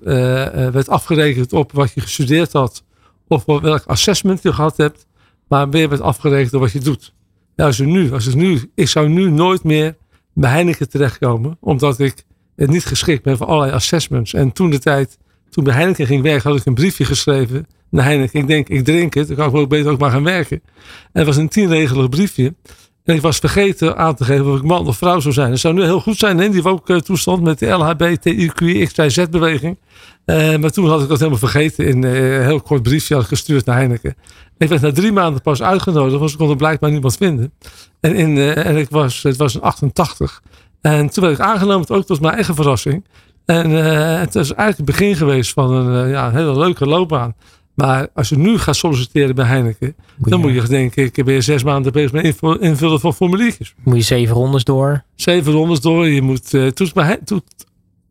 [0.71, 2.83] werd afgerekend op wat je gestudeerd had
[3.27, 5.05] of welk assessment je gehad hebt,
[5.47, 7.13] maar meer werd afgerekend op wat je doet.
[7.55, 9.95] Ja, als, nu, als het nu, ik zou nu nooit meer
[10.33, 12.23] bij Heineken terechtkomen, omdat ik
[12.55, 14.33] het niet geschikt ben voor allerlei assessments.
[14.33, 15.17] En toen de tijd,
[15.49, 18.39] toen bij Heineken ging werken, had ik een briefje geschreven naar Heineken.
[18.39, 20.61] Ik denk, ik drink het, dan kan ik ook beter ook maar gaan werken.
[21.01, 22.55] En het was een tienregelig briefje.
[23.03, 25.51] En ik was vergeten aan te geven of ik man of vrouw zou zijn.
[25.51, 29.77] Het zou nu heel goed zijn in die ook toestand met de LHBTIQXYZ-beweging.
[30.25, 31.85] Uh, maar toen had ik dat helemaal vergeten.
[31.85, 34.15] In uh, een heel kort briefje had gestuurd naar Heineken.
[34.57, 37.53] Ik werd na drie maanden pas uitgenodigd, want ze konden blijkbaar niemand vinden.
[37.99, 40.41] En, in, en ik was, het was in 88.
[40.81, 43.05] En toen werd ik aangenomen, ook tot mijn eigen verrassing.
[43.45, 47.35] En het is eigenlijk het begin geweest van een ja, hele leuke loopbaan.
[47.81, 51.63] Maar als je nu gaat solliciteren bij Heineken, dan moet je denken, ik ben zes
[51.63, 53.73] maanden bezig met invullen van formuliertjes.
[53.83, 55.03] Moet je zeven rondes door?
[55.15, 56.07] Zeven rondes door.
[56.07, 56.91] Je moet, uh, toen,
[57.23, 57.41] toen,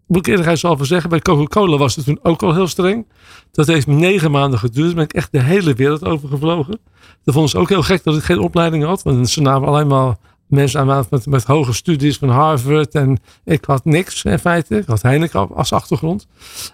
[0.06, 3.06] moet ik eerlijkheidshalve zeggen, bij Coca-Cola was het toen ook al heel streng.
[3.52, 4.86] Dat heeft negen maanden geduurd.
[4.86, 6.78] Toen ben ik echt de hele wereld over gevlogen.
[7.24, 9.02] Dat vonden ze ook heel gek dat ik geen opleiding had.
[9.02, 10.16] Want ze namen alleen maar
[10.50, 12.94] mensen aan met, met hoge studies van Harvard.
[12.94, 14.76] En ik had niks in feite.
[14.76, 16.26] Ik had Heineken als achtergrond.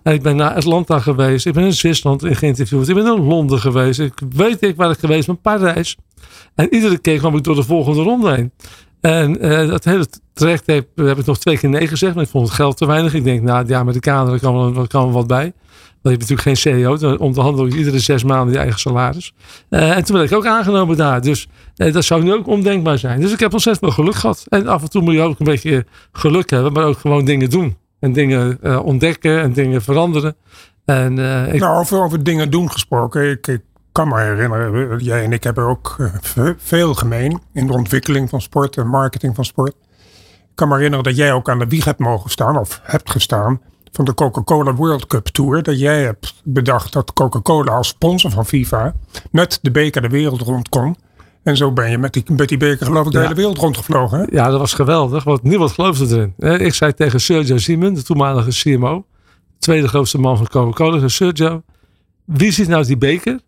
[0.02, 1.46] En ik ben naar Atlanta geweest.
[1.46, 2.88] Ik ben in Zwitserland geïnterviewd.
[2.88, 4.00] Ik ben in Londen geweest.
[4.00, 5.40] Ik weet ik waar ik geweest ben.
[5.40, 5.96] Parijs.
[6.54, 8.52] En iedere keer kwam ik door de volgende ronde heen.
[9.00, 12.14] En uh, dat hele traject heb, heb, ik nog twee keer nee gezegd.
[12.14, 13.14] Maar ik vond het geld te weinig.
[13.14, 15.52] Ik denk, nou, de Amerikanen, daar kan wel, kan wel wat bij.
[16.12, 17.16] Je natuurlijk geen CEO.
[17.16, 19.32] Om te handelen iedere zes maanden je eigen salaris.
[19.70, 21.20] Uh, en toen werd ik ook aangenomen daar.
[21.20, 23.20] Dus uh, dat zou nu ook ondenkbaar zijn.
[23.20, 24.44] Dus ik heb ontzettend veel geluk gehad.
[24.48, 26.72] En af en toe moet je ook een beetje geluk hebben.
[26.72, 27.76] Maar ook gewoon dingen doen.
[28.00, 30.36] En dingen uh, ontdekken en dingen veranderen.
[30.84, 31.14] En.
[31.14, 33.30] Nou, over, over dingen doen gesproken.
[33.30, 35.96] Ik, ik kan me herinneren, jij en ik hebben ook
[36.56, 37.40] veel gemeen.
[37.52, 39.74] In de ontwikkeling van sport en marketing van sport.
[40.40, 42.58] Ik kan me herinneren dat jij ook aan de wieg hebt mogen staan.
[42.58, 43.60] Of hebt gestaan
[43.96, 45.62] van de Coca-Cola World Cup Tour.
[45.62, 48.94] Dat jij hebt bedacht dat Coca-Cola als sponsor van FIFA
[49.30, 50.96] met de beker de wereld rond kon.
[51.42, 54.18] En zo ben je met die, met die beker geloof ik de hele wereld rondgevlogen.
[54.18, 54.24] Hè?
[54.30, 55.24] Ja, dat was geweldig.
[55.24, 56.60] Want niemand geloofde erin.
[56.60, 59.06] Ik zei tegen Sergio Simon, de toenmalige CMO.
[59.26, 61.08] De tweede grootste man van Coca-Cola.
[61.08, 61.62] Sergio,
[62.24, 63.40] wie ziet nou die beker?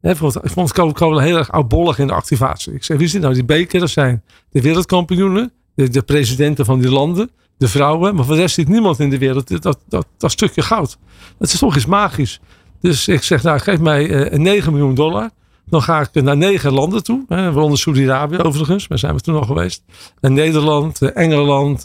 [0.00, 2.72] Ik vond Coca-Cola heel erg oudbollig in de activatie.
[2.72, 3.80] Ik zei, wie ziet nou die beker?
[3.80, 5.52] Dat zijn de wereldkampioenen.
[5.74, 8.14] De, de presidenten van die landen de vrouwen.
[8.14, 10.98] Maar voor de rest zit niemand in de wereld dat, dat, dat, stukje goud.
[11.38, 12.40] Dat is toch iets magisch.
[12.80, 15.30] Dus ik zeg, nou geef mij uh, 9 miljoen dollar.
[15.66, 17.24] Dan ga ik naar negen landen toe.
[17.28, 18.88] Hè, waaronder Saudi-Arabië overigens.
[18.88, 19.82] Daar zijn we toen al geweest.
[20.20, 21.82] En Nederland, eh, Engeland,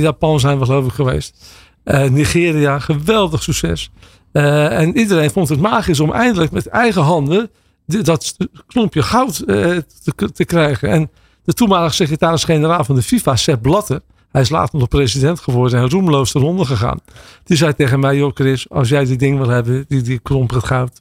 [0.00, 1.46] Japan zijn we geloof ik geweest.
[2.10, 3.90] Nigeria, geweldig succes.
[4.32, 7.50] en iedereen vond het magisch om eindelijk met eigen handen
[7.86, 9.84] dat klompje goud te,
[10.32, 10.88] te, krijgen.
[10.88, 11.10] En
[11.44, 14.00] de toenmalige secretaris-generaal van de FIFA, Sepp Blatter,
[14.36, 16.98] hij is later nog president geworden en roemloos de ronde gegaan.
[17.44, 20.50] Die zei tegen mij, joh Chris, als jij die ding wil hebben, die, die klomp
[20.50, 21.00] het goud,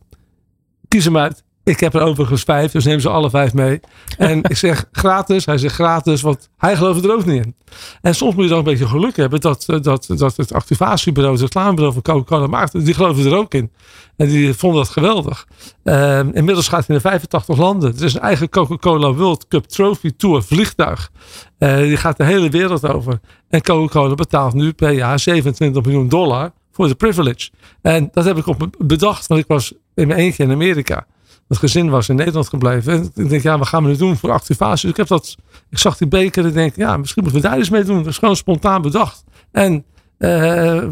[0.88, 1.44] kies hem uit.
[1.66, 3.80] Ik heb er overigens vijf, dus neem ze alle vijf mee.
[4.18, 5.46] En ik zeg gratis.
[5.46, 7.56] Hij zegt gratis, want hij gelooft er ook niet in.
[8.02, 11.34] En soms moet je dan een beetje geluk hebben dat, eh, dat, dat het activatiebureau,
[11.34, 12.86] het reclamebureau van Coca-Cola maakt.
[12.86, 13.72] Die geloven er ook in.
[14.18, 15.48] En die vonden dat geweldig.
[15.84, 17.92] Uh, inmiddels gaat hij naar 85 landen.
[17.92, 21.12] Het is een eigen Coca-Cola World Cup Trophy Tour vliegtuig.
[21.60, 23.20] Uh, die gaat de hele wereld over.
[23.50, 27.50] En Coca-Cola betaalt nu per jaar 27 miljoen dollar voor de privilege.
[27.82, 31.06] En dat heb ik op bedacht, want ik was in mijn eentje in Amerika
[31.48, 32.94] het gezin was in Nederland gebleven.
[32.94, 34.82] En ik denk, ja, wat gaan we nu doen voor activatie?
[34.82, 35.36] Dus ik heb dat,
[35.70, 37.98] ik zag die beker en denk, ja, misschien moeten we daar eens mee doen.
[37.98, 39.24] Dat is gewoon spontaan bedacht.
[39.52, 39.86] En
[40.20, 40.84] uh,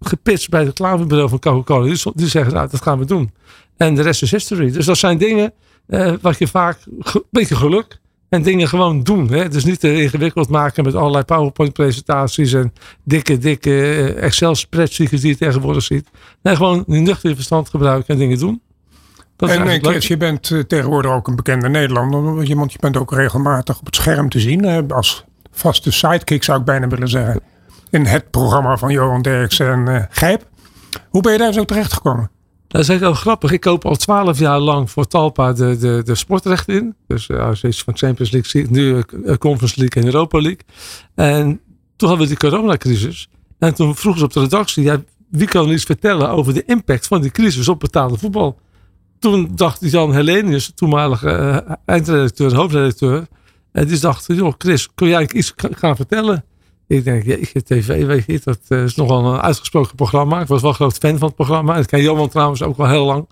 [0.00, 1.84] gepitcht bij het reclamebureau van Coca-Cola.
[1.84, 3.32] Die, die, zeggen, nou, dat gaan we doen.
[3.76, 4.70] En de rest is history.
[4.70, 5.52] Dus dat zijn dingen
[5.88, 9.30] uh, wat je vaak, een beetje geluk, en dingen gewoon doen.
[9.30, 9.48] Hè?
[9.48, 12.72] Dus niet te ingewikkeld maken met allerlei PowerPoint presentaties en
[13.04, 16.08] dikke, dikke eh, Excel spreadsheets die je tegenwoordig ziet.
[16.42, 18.60] Nee, gewoon een nuchter verstand gebruiken en dingen doen
[19.50, 22.34] en eh, Chris, je bent eh, tegenwoordig ook een bekende Nederlander.
[22.34, 24.92] Want je bent ook regelmatig op het scherm te zien.
[24.92, 27.40] als vaste sidekick zou ik bijna willen zeggen.
[27.90, 30.48] In het programma van Johan Derksen en uh, Gijp.
[31.08, 32.30] Hoe ben je daar zo terecht gekomen?
[32.68, 33.50] Dat is eigenlijk wel grappig.
[33.50, 36.94] Ik koop al twaalf jaar lang voor Talpa de, de, de sportrechten in.
[37.06, 39.02] Dus uh, je van Champions League nu
[39.38, 40.64] Conference League en Europa League.
[41.14, 41.60] En
[41.96, 43.28] toen hadden we die coronacrisis.
[43.58, 47.06] En toen vroegen ze op de redactie, ja, wie kan iets vertellen over de impact
[47.06, 48.58] van die crisis op betaalde voetbal?
[49.22, 53.26] Toen dacht Jan Helenius, toenmalige uh, eindredacteur, hoofdredacteur.
[53.72, 56.44] En die dacht, joh Chris, kun jij iets gaan vertellen?
[56.86, 60.40] Ik denk, jeetje, tv, weet je, dat uh, is nogal een uitgesproken programma.
[60.40, 61.76] Ik was wel groot fan van het programma.
[61.76, 63.28] Ik ken Johan trouwens ook wel heel lang.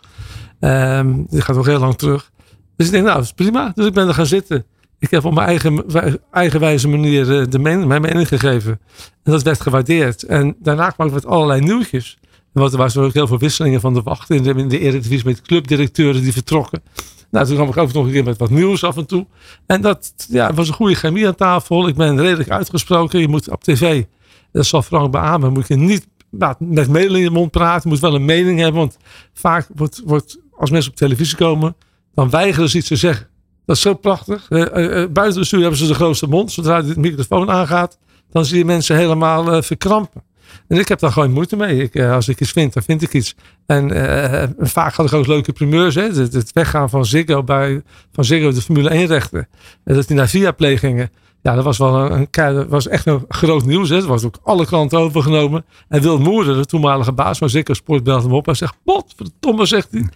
[0.60, 2.30] Um, die gaat nog heel lang terug.
[2.76, 3.72] Dus ik denk, nou, prima.
[3.74, 4.64] Dus ik ben er gaan zitten.
[4.98, 5.84] Ik heb op mijn eigen,
[6.32, 8.80] eigenwijze manier eh, de mijn mening gegeven.
[9.22, 10.22] En dat werd gewaardeerd.
[10.22, 12.18] En daarna kwam ik met allerlei nieuwtjes.
[12.52, 15.42] Want er was ook heel veel wisselingen van de wacht in de, in Eredivisie met
[15.42, 16.82] clubdirecteuren die vertrokken.
[17.30, 19.26] Nou, toen kwam ik ook nog een keer met wat nieuws af en toe.
[19.66, 21.88] En dat ja, was een goede chemie aan tafel.
[21.88, 23.20] Ik ben redelijk uitgesproken.
[23.20, 24.04] Je moet op tv,
[24.52, 27.82] dat zal Frank beamen, moet je niet nou, met mailen in je mond praten.
[27.82, 28.80] Je moet wel een mening hebben.
[28.80, 28.96] Want
[29.32, 31.76] vaak wordt, wordt als mensen op televisie komen,
[32.14, 33.28] dan weigeren ze iets te zeggen.
[33.66, 34.50] Dat is zo prachtig.
[34.50, 36.52] Uh, uh, buiten de studio hebben ze de grootste mond.
[36.52, 37.98] Zodra de microfoon aangaat,
[38.30, 40.22] dan zie je mensen helemaal verkrampen.
[40.68, 41.82] En ik heb daar gewoon moeite mee.
[41.82, 43.34] Ik, eh, als ik iets vind, dan vind ik iets.
[43.66, 45.94] En uh, vaak had ik ook leuke primeurs.
[45.94, 46.02] Hè?
[46.02, 47.82] Het, weggaan van Ziggo, bij,
[48.12, 49.48] van Ziggo de Formule 1 rechten.
[49.84, 51.10] En dat die naar Viaplay gingen.
[51.42, 53.88] Ja, dat was wel een, was echt een groot nieuws.
[53.88, 53.96] Hè.
[53.96, 55.64] Dat was ook alle kranten overgenomen.
[55.88, 58.46] En Wil Moerder, de toenmalige baas van Zeker Sport, belde hem op.
[58.46, 60.08] Hij zegt, wat verdomme, zegt hij.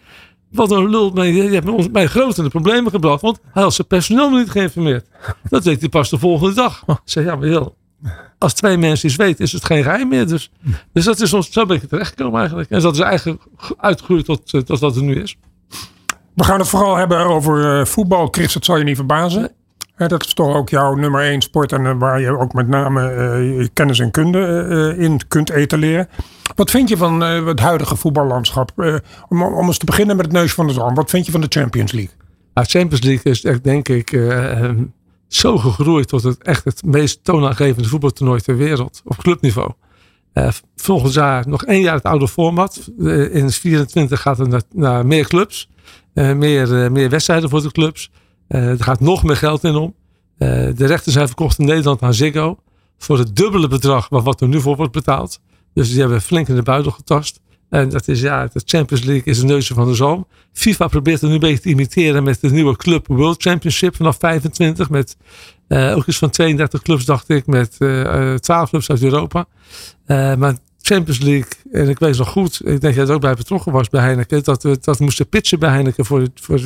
[0.51, 1.23] Wat een lul.
[1.23, 3.23] Je hebt ons mij grote de problemen gebracht.
[3.23, 5.07] Want hij had zijn personeel niet geïnformeerd.
[5.49, 6.83] Dat deed hij pas de volgende dag.
[6.87, 7.77] Ik zei, ja, heel,
[8.38, 10.26] als twee mensen iets weten, is het geen geheim meer.
[10.26, 10.50] Dus,
[10.92, 12.70] dus dat is ons zo beetje terechtgekomen eigenlijk.
[12.70, 13.42] En dat is eigenlijk
[13.76, 15.37] uitgegroeid tot, eh, tot wat het nu is.
[16.35, 18.28] We gaan het vooral hebben over uh, voetbal.
[18.30, 19.50] Chris, dat zal je niet verbazen.
[19.96, 23.68] dat is toch ook jouw nummer één sport en uh, waar je ook met name
[23.72, 26.09] kennis en kunde in kunt etaleren.
[26.54, 28.72] Wat vind je van het huidige voetballandschap?
[29.28, 30.94] Om, om, eens te beginnen met het neus van de zon.
[30.94, 32.14] Wat vind je van de Champions League?
[32.54, 34.11] Nou, Champions League is echt, denk ik,
[35.28, 39.72] zo gegroeid tot het echt het meest toonaangevende voetbaltoernooi ter wereld op clubniveau.
[40.34, 42.90] Uh, volgend jaar nog één jaar het oude format.
[42.98, 45.68] Uh, in 24 gaat het naar, meer clubs.
[46.14, 48.10] Uh, meer, meer wedstrijden voor de clubs.
[48.48, 49.94] er gaat nog meer geld in om.
[50.38, 52.58] de rechten zijn verkocht in Nederland aan Ziggo.
[52.98, 55.40] Voor het dubbele bedrag wat er nu voor wordt betaald.
[55.74, 57.40] Dus die hebben flink in de buidel getast.
[57.68, 60.27] En dat is ja, de Champions League is een neusje van de zalm.
[60.53, 64.16] FIFA probeert het nu een beetje te imiteren met de nieuwe Club World Championship vanaf
[64.18, 64.90] 25.
[64.90, 65.16] Met
[65.68, 69.03] uh, ook eens van 32 clubs, dacht ik, met uh, eh, 12 eh, clubs uit
[69.03, 69.46] Europa.
[70.07, 73.35] Maar Champions League, en ik weet nog goed, ik denk dat jij er ook bij
[73.35, 76.61] betrokken was bij Heineken, dat we dat moesten pitchen bij Heineken voor, voor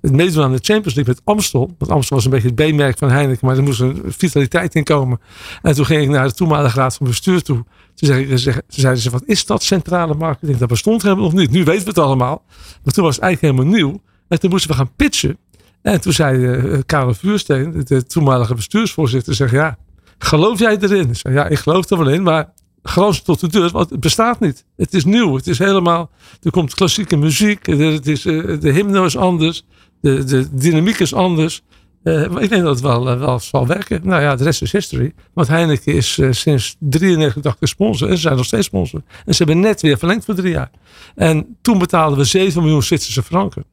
[0.00, 1.74] het meedoen aan de Champions League met Amstel.
[1.78, 4.84] Want Amstel was een beetje het B-merk van Heineken, maar er moest een vitaliteit in
[4.84, 5.20] komen.
[5.62, 7.64] En toen ging ik naar de toenmalige raad van bestuur toe.
[7.94, 10.58] Toen zeiden ze, wat is dat centrale marketing?
[10.58, 11.50] Dat bestond helemaal nog niet.
[11.50, 12.42] Nu weten we het allemaal.
[12.84, 14.00] Maar toen was het eigenlijk helemaal nieuw.
[14.28, 15.38] En toen moesten we gaan pitchen.
[15.82, 19.78] En toen zei uh, Karel Vuursteen, de toenmalige bestuursvoorzitter, zeg ja,
[20.18, 21.10] geloof jij erin?
[21.12, 22.52] Ja, ik geloof er wel in, maar
[22.88, 24.64] geloof tot de deur, want het bestaat niet.
[24.76, 26.10] Het is nieuw, het is helemaal,
[26.42, 29.64] er komt klassieke muziek, het is, uh, de hymno is anders,
[30.00, 31.62] de, de dynamiek is anders.
[32.02, 34.00] Uh, ik denk dat het wel, uh, wel zal werken.
[34.04, 35.12] Nou ja, de rest is history.
[35.32, 38.08] Want Heineken is sinds 93 sponsor.
[38.08, 39.02] En ze zijn nog steeds sponsor.
[39.24, 40.70] En ze hebben net weer verlengd voor drie jaar.
[41.14, 43.64] En toen betaalden we 7 miljoen Zwitserse franken.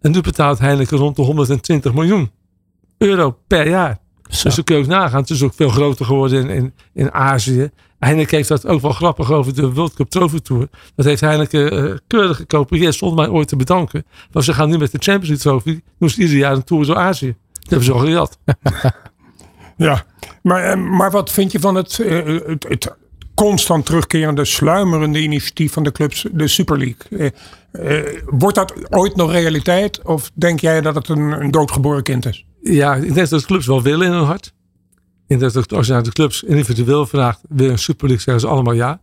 [0.00, 2.30] En nu betaalt Heineken rond de 120 miljoen
[2.98, 3.98] euro per jaar.
[4.28, 4.42] Zo.
[4.42, 5.20] Dus dan kun je ook nagaan.
[5.20, 7.70] Het is ook veel groter geworden in, in, in Azië.
[7.98, 10.68] Heineken heeft dat ook wel grappig over de World Cup Trophy Tour.
[10.94, 14.06] Dat heeft Heineken uh, keurig gekopieerd zonder mij ooit te bedanken.
[14.32, 15.80] Maar ze gaan nu met de Champions League Trophy.
[15.98, 17.34] Doen ze ieder jaar een tour door Azië.
[17.52, 18.28] Dat hebben ze al
[19.86, 20.04] ja,
[20.42, 22.94] maar, eh, maar wat vind je van het, uh, het, het
[23.34, 27.32] constant terugkerende, sluimerende initiatief van de clubs, de Super League.
[28.26, 30.02] Wordt dat ooit nog realiteit?
[30.02, 32.46] Of denk jij dat het een, een doodgeboren kind is?
[32.72, 34.54] Ja, ik denk dat de clubs wel willen in hun hart.
[35.26, 38.40] Ik denk dat als je naar de clubs individueel vraagt, wil een Super League, zeggen
[38.40, 39.00] ze allemaal ja.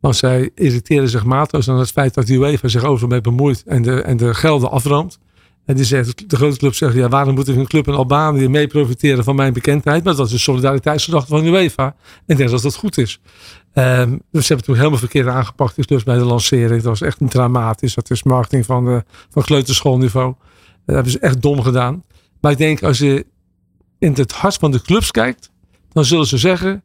[0.00, 3.62] Want zij irriteren zich maatloos aan het feit dat de UEFA zich overal mee bemoeit
[3.66, 5.18] en de, en de gelden afroomt.
[5.64, 8.48] En die zegt, de grote club zegt, ja, waarom moet ik een club in Albanië
[8.48, 10.04] mee profiteren van mijn bekendheid?
[10.04, 11.84] Maar dat is de solidariteitsgedachte van UEFA.
[11.84, 11.94] En
[12.26, 13.20] ik denk dat dat goed is.
[13.74, 15.76] Um, dus ze hebben toen helemaal verkeerd aangepakt.
[15.76, 16.82] Dus, dus bij de lancering.
[16.82, 17.94] Dat was echt dramatisch.
[17.94, 20.34] Dat is marketing van, de, van kleuterschoolniveau.
[20.86, 22.02] Dat hebben ze echt dom gedaan.
[22.40, 23.26] Maar ik denk, als je
[23.98, 25.50] in het hart van de clubs kijkt,
[25.92, 26.82] dan zullen ze zeggen: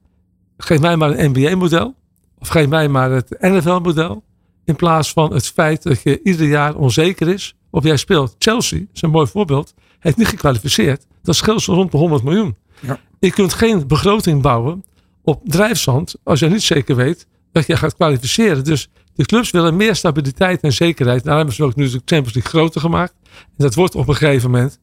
[0.58, 1.96] geef mij maar een NBA-model.
[2.40, 4.24] Of geef mij maar het NFL-model.
[4.66, 8.36] In plaats van het feit dat je ieder jaar onzeker is of jij speelt.
[8.40, 11.06] Chelsea, is een mooi voorbeeld, heeft niet gekwalificeerd.
[11.22, 12.56] Dat scheelt zo rond de 100 miljoen.
[12.80, 13.00] Ja.
[13.20, 14.84] Je kunt geen begroting bouwen
[15.24, 18.64] op drijfzand als je niet zeker weet dat je gaat kwalificeren.
[18.64, 21.24] Dus de clubs willen meer stabiliteit en zekerheid.
[21.24, 23.14] Daarom hebben ze ook nu de Champions League groter gemaakt.
[23.34, 24.80] En dat wordt op een gegeven moment,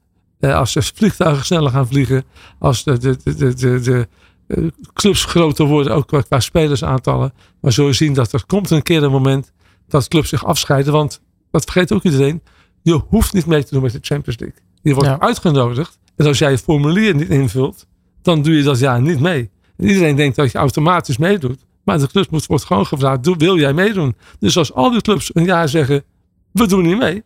[0.50, 2.24] als de vliegtuigen sneller gaan vliegen,
[2.58, 4.08] als de, de, de, de, de,
[4.46, 7.32] eh, clubs groter worden, ook qua, qua spelersaantallen.
[7.60, 9.52] Maar zul je zien dat er komt een keer een moment
[9.88, 10.92] dat clubs zich afscheiden.
[10.92, 12.42] Want dat vergeet ook iedereen.
[12.82, 14.58] Je hoeft niet mee te doen met de Champions League.
[14.82, 15.98] Je wordt uitgenodigd.
[16.16, 17.86] En als jij het formulier niet invult,
[18.22, 19.50] dan doe je dat jaar niet mee.
[19.76, 21.64] En iedereen denkt dat je automatisch meedoet.
[21.84, 24.16] Maar de moet, wordt gewoon gevraagd, wil jij meedoen?
[24.38, 26.04] Dus als al die clubs een jaar zeggen,
[26.52, 27.22] we doen niet mee.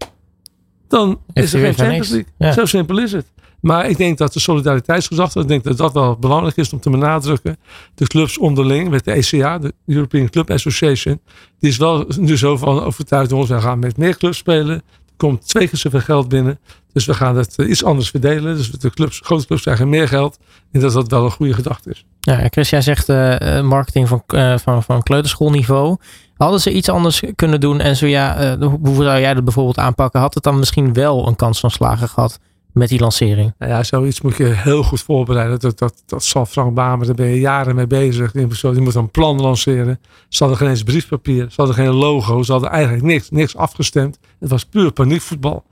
[0.88, 2.52] Dan is er geen Champions League.
[2.52, 3.26] Zo simpel is het.
[3.60, 6.90] Maar ik denk dat de solidariteitsgedachte, ik denk dat dat wel belangrijk is om te
[6.90, 7.56] benadrukken.
[7.94, 11.20] De clubs onderling met de ECA, de European Club Association,
[11.58, 13.48] die is wel nu zo van overtuigd ons.
[13.48, 14.82] Wij gaan met meer clubs spelen
[15.16, 16.58] komt twee keer zoveel geld binnen.
[16.92, 18.56] Dus we gaan het eh, iets anders verdelen.
[18.56, 20.38] Dus de clubs, grote clubs krijgen meer geld.
[20.72, 22.04] En dat dat wel een goede gedachte is.
[22.20, 25.96] Ja, Chris, jij zegt uh, marketing van, uh, van, van kleuterschoolniveau.
[26.36, 27.80] Hadden ze iets anders kunnen doen?
[27.80, 30.20] En zo ja, uh, hoe zou jij dat bijvoorbeeld aanpakken?
[30.20, 32.38] Had het dan misschien wel een kans van slagen gehad?
[32.76, 33.54] met die lancering?
[33.58, 35.58] Nou ja, zoiets moet je heel goed voorbereiden.
[35.58, 38.32] Dat, dat, dat zal Frank Bamer, daar ben je jaren mee bezig.
[38.32, 40.00] Die moet een plan lanceren.
[40.28, 41.46] Ze hadden geen eens briefpapier.
[41.50, 42.42] Ze hadden geen logo.
[42.42, 44.18] Ze hadden eigenlijk niks, niks afgestemd.
[44.38, 45.64] Het was puur paniekvoetbal.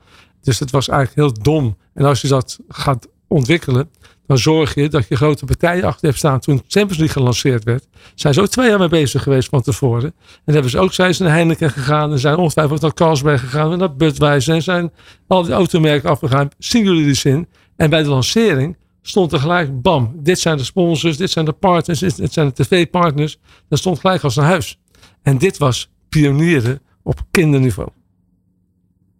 [0.42, 1.76] Dus het was eigenlijk heel dom.
[1.94, 3.90] En als je dat gaat ontwikkelen,
[4.26, 6.40] dan zorg je dat je grote partijen achter hebt staan.
[6.40, 10.14] Toen Champions League gelanceerd werd, zijn ze ook twee jaar mee bezig geweest van tevoren.
[10.44, 13.78] En hebben ze ook zijn naar Heineken gegaan en zijn ongetwijfeld naar Carlsberg gegaan en
[13.78, 14.92] naar Budweiser en zijn
[15.26, 16.48] al die automerken afgegaan.
[16.58, 17.48] Zien jullie die zin?
[17.76, 21.52] En bij de lancering stond er gelijk, bam, dit zijn de sponsors, dit zijn de
[21.52, 23.38] partners, dit zijn de tv-partners.
[23.68, 24.78] Dat stond gelijk als een huis.
[25.22, 27.88] En dit was pionieren op kinderniveau.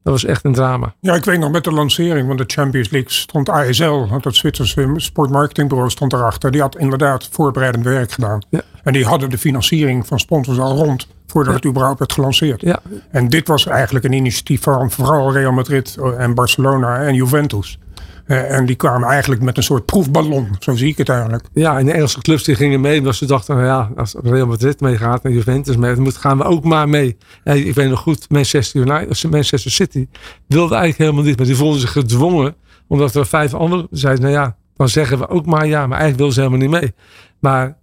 [0.05, 0.95] Dat was echt een drama.
[1.01, 4.93] Ja, ik weet nog met de lancering van de Champions League stond ASL, het Zwitserse
[4.97, 6.51] sportmarketingbureau, stond erachter.
[6.51, 8.43] Die had inderdaad voorbereidend werk gedaan.
[8.51, 8.61] Ja.
[8.83, 12.61] En die hadden de financiering van sponsors al rond voordat het überhaupt werd gelanceerd.
[12.61, 12.81] Ja.
[13.11, 17.79] En dit was eigenlijk een initiatief van vooral Real Madrid en Barcelona en Juventus.
[18.27, 20.49] Uh, en die kwamen eigenlijk met een soort proefballon.
[20.59, 21.45] Zo zie ik het eigenlijk.
[21.53, 22.99] Ja, en de Engelse clubs die gingen mee.
[22.99, 26.45] Omdat ze dachten, nou ja, als Real Madrid meegaat en Juventus mee, dan gaan we
[26.45, 27.17] ook maar mee.
[27.45, 30.09] Ik weet nog goed, Manchester, United, Manchester City
[30.47, 31.37] wilde eigenlijk helemaal niet.
[31.37, 32.55] Maar die voelden zich gedwongen.
[32.89, 35.87] Omdat er vijf anderen zeiden, nou ja, dan zeggen we ook maar ja.
[35.87, 36.93] Maar eigenlijk wilden ze helemaal niet mee.
[37.39, 37.77] Maar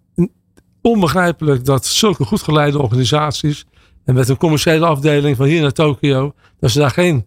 [0.82, 3.66] onbegrijpelijk dat zulke goed geleide organisaties.
[4.06, 6.34] En met een commerciële afdeling van hier naar Tokio.
[6.60, 7.26] Dat ze daar geen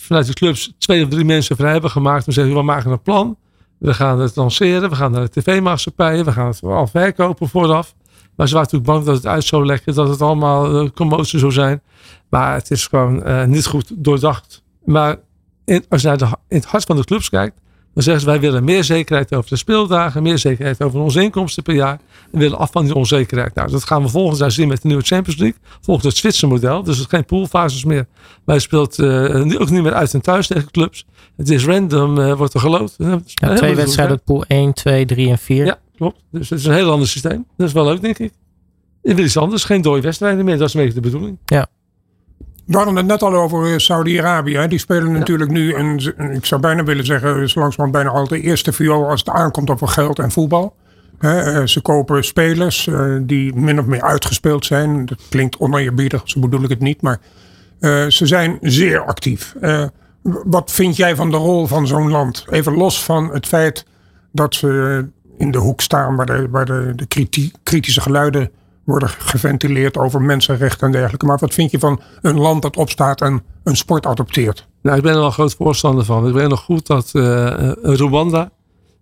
[0.00, 2.24] vanuit de clubs twee of drie mensen vrij hebben gemaakt.
[2.24, 3.36] Te zeggen, we maken een plan.
[3.78, 4.90] We gaan het lanceren.
[4.90, 6.24] We gaan naar de tv-maatschappijen.
[6.24, 7.94] We gaan het al verkopen vooraf.
[8.36, 9.94] Maar ze waren natuurlijk bang dat het uit zou lekken.
[9.94, 11.82] Dat het allemaal uh, commotie zou zijn.
[12.28, 14.62] Maar het is gewoon uh, niet goed doordacht.
[14.84, 15.16] Maar
[15.64, 17.60] in, als je naar de, in het hart van de clubs kijkt.
[17.94, 21.62] Dan zeggen ze wij willen meer zekerheid over de speeldagen, meer zekerheid over onze inkomsten
[21.62, 22.00] per jaar.
[22.32, 23.54] En willen af van die onzekerheid.
[23.54, 25.58] Nou, dat gaan we volgend jaar zien met de nieuwe Champions League.
[25.80, 26.82] Volgens het Zwitserse model.
[26.82, 28.06] Dus het is geen poolfases meer.
[28.44, 31.06] Wij speelt uh, ook niet meer uit en thuis tegen clubs.
[31.36, 32.94] Het is random, uh, wordt er geloot.
[32.98, 35.64] Ja, twee wedstrijden, pool 1, 2, 3 en 4.
[35.64, 36.22] Ja, klopt.
[36.30, 37.46] Dus het is een heel ander systeem.
[37.56, 38.32] Dat is wel leuk, denk ik.
[39.02, 40.58] Je wil iets anders, geen dode wedstrijden meer.
[40.58, 41.38] Dat is een beetje de bedoeling.
[41.44, 41.66] Ja.
[42.68, 44.66] We hadden het net al over eh, Saudi-Arabië.
[44.68, 45.98] Die spelen natuurlijk nu, en
[46.32, 49.70] ik zou bijna willen zeggen, is langzamerhand bijna al de eerste viool als het aankomt
[49.70, 50.74] over geld en voetbal.
[51.18, 55.06] Eh, ze kopen spelers eh, die min of meer uitgespeeld zijn.
[55.06, 57.02] Dat klinkt oneerbiedig, zo bedoel ik het niet.
[57.02, 57.20] Maar
[58.08, 59.54] ze zijn zeer actief.
[60.22, 62.44] wat vind jij van de rol van zo'n land?
[62.50, 63.84] Even los van het feit
[64.32, 65.04] dat ze
[65.38, 67.06] in de hoek staan waar de, waar de, de
[67.62, 68.50] kritische geluiden
[68.88, 71.26] worden geventileerd over mensenrechten en dergelijke.
[71.26, 74.68] Maar wat vind je van een land dat opstaat en een sport adopteert?
[74.82, 76.28] Nou, ik ben er wel groot voorstander van.
[76.28, 78.50] Ik weet nog goed dat uh, Rwanda,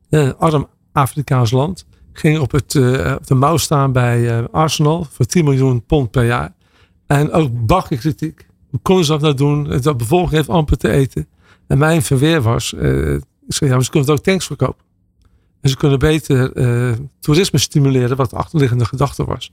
[0.08, 2.76] een arm Afrikaans land, ging op, het,
[3.16, 6.52] op de mouw staan bij Arsenal voor 10 miljoen pond per jaar.
[7.06, 8.46] En ook bakken kritiek.
[8.70, 9.80] Hoe konden ze dat nou doen?
[9.80, 11.28] De bevolking heeft amper te eten.
[11.66, 14.85] En mijn verweer was, ik zei, ja, maar kunnen ook tanks verkopen.
[15.66, 16.52] En ze kunnen beter
[17.20, 19.50] toerisme stimuleren, wat de achterliggende gedachte was.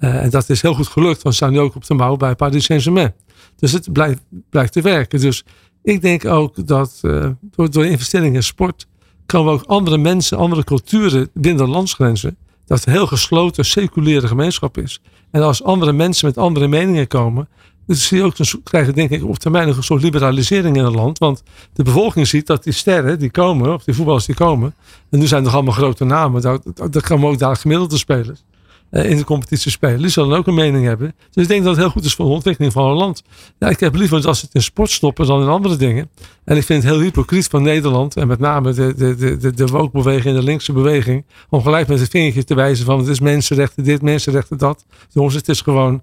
[0.00, 2.16] Uh, en dat is heel goed gelukt, want ze staan nu ook op de mouw
[2.16, 3.14] bij Paris Saint-Germain.
[3.56, 5.20] Dus het blijft, blijft te werken.
[5.20, 5.44] Dus
[5.82, 8.86] ik denk ook dat uh, door, door investeringen in sport
[9.26, 12.36] komen we ook andere mensen, andere culturen binnen landsgrenzen.
[12.66, 15.00] Dat een heel gesloten, seculiere gemeenschap is.
[15.30, 17.48] En als andere mensen met andere meningen komen,
[17.86, 20.84] dan zie je ook, dan krijg je denk ik op termijn een soort liberalisering in
[20.84, 21.18] het land.
[21.18, 24.74] Want de bevolking ziet dat die sterren die komen, of die voetballers die komen,
[25.10, 26.58] en nu zijn er allemaal grote namen, daar,
[26.90, 28.42] daar komen ook daar gemiddelde spelers.
[28.90, 29.98] Eh, in de competitie spelen.
[29.98, 31.14] Die zullen ook een mening hebben.
[31.30, 33.22] Dus ik denk dat het heel goed is voor de ontwikkeling van een land.
[33.58, 36.10] Ja, ik heb liever als het in sport stoppen dan in andere dingen.
[36.44, 38.16] En ik vind het heel hypocriet van Nederland.
[38.16, 39.90] En met name de, de, de, de
[40.24, 41.24] en de linkse beweging.
[41.48, 44.84] Om gelijk met het vingertje te wijzen van het is mensenrechten dit, mensenrechten dat.
[45.10, 46.02] Jongens, het is gewoon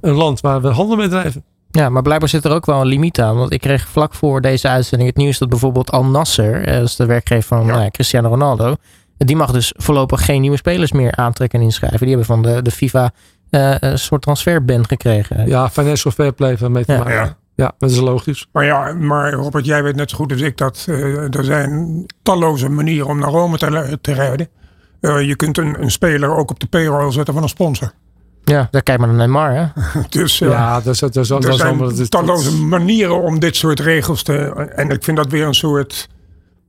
[0.00, 1.44] een land waar we handel mee drijven.
[1.70, 3.36] Ja, maar blijkbaar zit er ook wel een limiet aan.
[3.36, 6.96] Want ik kreeg vlak voor deze uitzending het nieuws dat bijvoorbeeld Al Nasser, dat is
[6.96, 7.90] de werkgever van ja.
[7.90, 8.76] Cristiano Ronaldo,
[9.16, 11.98] die mag dus voorlopig geen nieuwe spelers meer aantrekken en inschrijven.
[11.98, 13.12] Die hebben van de, de FIFA
[13.50, 15.46] uh, een soort transferban gekregen.
[15.46, 17.12] Ja, financial fair play van mee te maken.
[17.12, 17.36] Ja.
[17.54, 17.72] ja.
[17.78, 18.46] dat is logisch.
[18.52, 22.04] Maar ja, maar Robert, jij weet net zo goed als ik dat uh, er zijn
[22.22, 24.48] talloze manieren om naar Rome te, te rijden.
[25.00, 27.92] Uh, je kunt een, een speler ook op de payroll zetten van een sponsor.
[28.44, 29.66] Ja, daar kijk maar naar Neymar, hè?
[30.20, 34.34] dus, ja, dat is, dat is, er zijn talloze manieren om dit soort regels te...
[34.74, 36.08] En ik vind dat weer een soort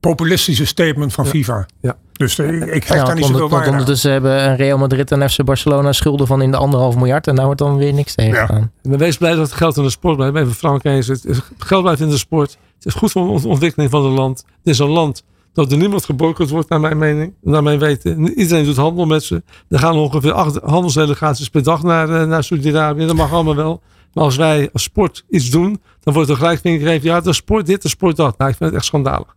[0.00, 1.66] populistische statement van FIFA.
[1.80, 1.96] Ja.
[2.12, 5.44] Dus ik, ik hecht daar niet zoveel waarde Ondertussen hebben een Real Madrid en FC
[5.44, 7.26] Barcelona schulden van in de anderhalf miljard.
[7.26, 8.70] En daar wordt dan weer niks tegen gedaan.
[8.82, 8.96] Ja.
[8.96, 10.36] wees blij dat het geld in de sport blijft.
[10.36, 11.06] Even Frank eens.
[11.06, 12.50] Het geld blijft in de sport.
[12.76, 14.38] Het is goed voor de ontwikkeling van het land.
[14.38, 15.24] Het is een land
[15.54, 17.34] dat er niemand geboycott wordt, naar mijn mening.
[17.40, 18.38] Naar mijn weten.
[18.38, 19.42] Iedereen doet handel met ze.
[19.68, 23.06] Er gaan ongeveer acht handelsdelegaties per dag naar, uh, naar Saudi-Arabië.
[23.06, 23.82] Dat mag allemaal wel.
[24.12, 27.02] Maar als wij als sport iets doen, dan wordt er gelijk gegeven.
[27.02, 28.38] Ja, de sport dit, de sport dat.
[28.38, 29.34] Nou, ik vind het echt schandalig.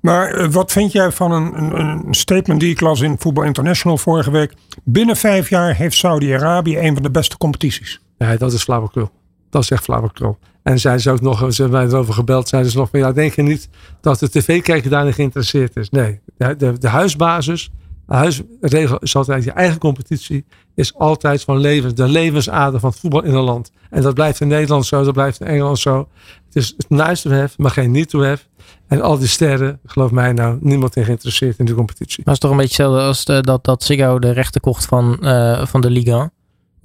[0.00, 3.44] Maar eh, wat vind jij van een, een, een, statement die ik las in Voetbal
[3.44, 4.54] International vorige week?
[4.84, 8.00] Binnen vijf jaar heeft Saudi-Arabië een van de beste competities.
[8.18, 9.10] Ja, dat is flauwekul.
[9.50, 10.38] Dat is echt flauwekul.
[10.66, 13.12] En zijn ze ook nog, ze hebben mij erover gebeld, zeiden ze nog van ja,
[13.12, 13.68] denk je niet
[14.00, 15.90] dat de tv-kijker daarin geïnteresseerd is?
[15.90, 17.70] Nee, de, de, huisbasis,
[18.06, 20.44] de huisregel is altijd je eigen competitie,
[20.74, 23.70] is altijd van leven, de levensader van het voetbal in een land.
[23.90, 26.08] En dat blijft in Nederland zo, dat blijft in Engeland zo.
[26.46, 28.44] Het is nice to have, maar geen need to have.
[28.86, 32.22] En al die sterren, geloof mij nou, niemand in geïnteresseerd in de competitie.
[32.24, 33.82] Maar het is toch een beetje hetzelfde als de, dat, dat
[34.22, 36.30] de rechten kocht van, uh, van de Liga.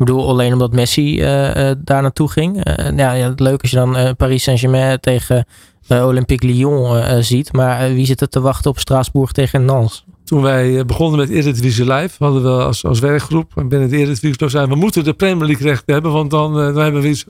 [0.01, 2.61] Ik bedoel, alleen omdat Messi uh, uh, daar naartoe ging.
[2.95, 5.45] ja, ja, het leuk als je dan Paris Saint-Germain tegen
[5.89, 7.53] Olympique Lyon ziet.
[7.53, 10.05] Maar wie zit er te wachten op Straatsburg tegen Nantes?
[10.23, 14.69] Toen wij begonnen met Eredivisie Live, hadden we als, als werkgroep binnen de Eredivisie zijn
[14.69, 17.25] we moeten de Premier League rechten hebben, want dan, dan hebben we iets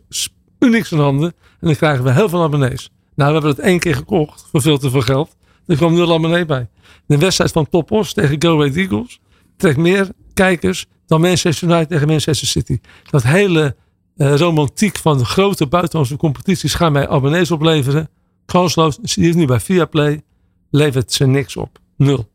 [0.59, 2.89] unieks in handen en dan krijgen we heel veel abonnees.
[3.15, 5.35] Nou, we hebben het één keer gekocht voor veel te veel geld.
[5.65, 6.67] Er kwam nul abonnee bij.
[7.05, 9.19] De wedstrijd van Top Os tegen Go Ahead Eagles
[9.57, 12.79] trekt meer kijkers dan Manchester United tegen Manchester City.
[13.09, 13.75] Dat hele
[14.17, 18.09] uh, romantiek van de grote buitenlandse competities gaan mij abonnees opleveren.
[18.45, 20.21] Kansloos, zie je nu bij Viaplay,
[20.69, 21.79] levert ze niks op.
[21.97, 22.29] Nul.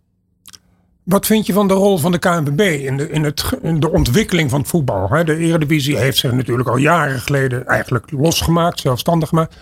[1.03, 3.45] Wat vind je van de rol van de KNVB in de, in het,
[3.79, 5.25] de ontwikkeling van het voetbal?
[5.25, 9.57] De Eredivisie heeft zich natuurlijk al jaren geleden eigenlijk losgemaakt, zelfstandig gemaakt.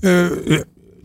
[0.00, 0.60] Uh,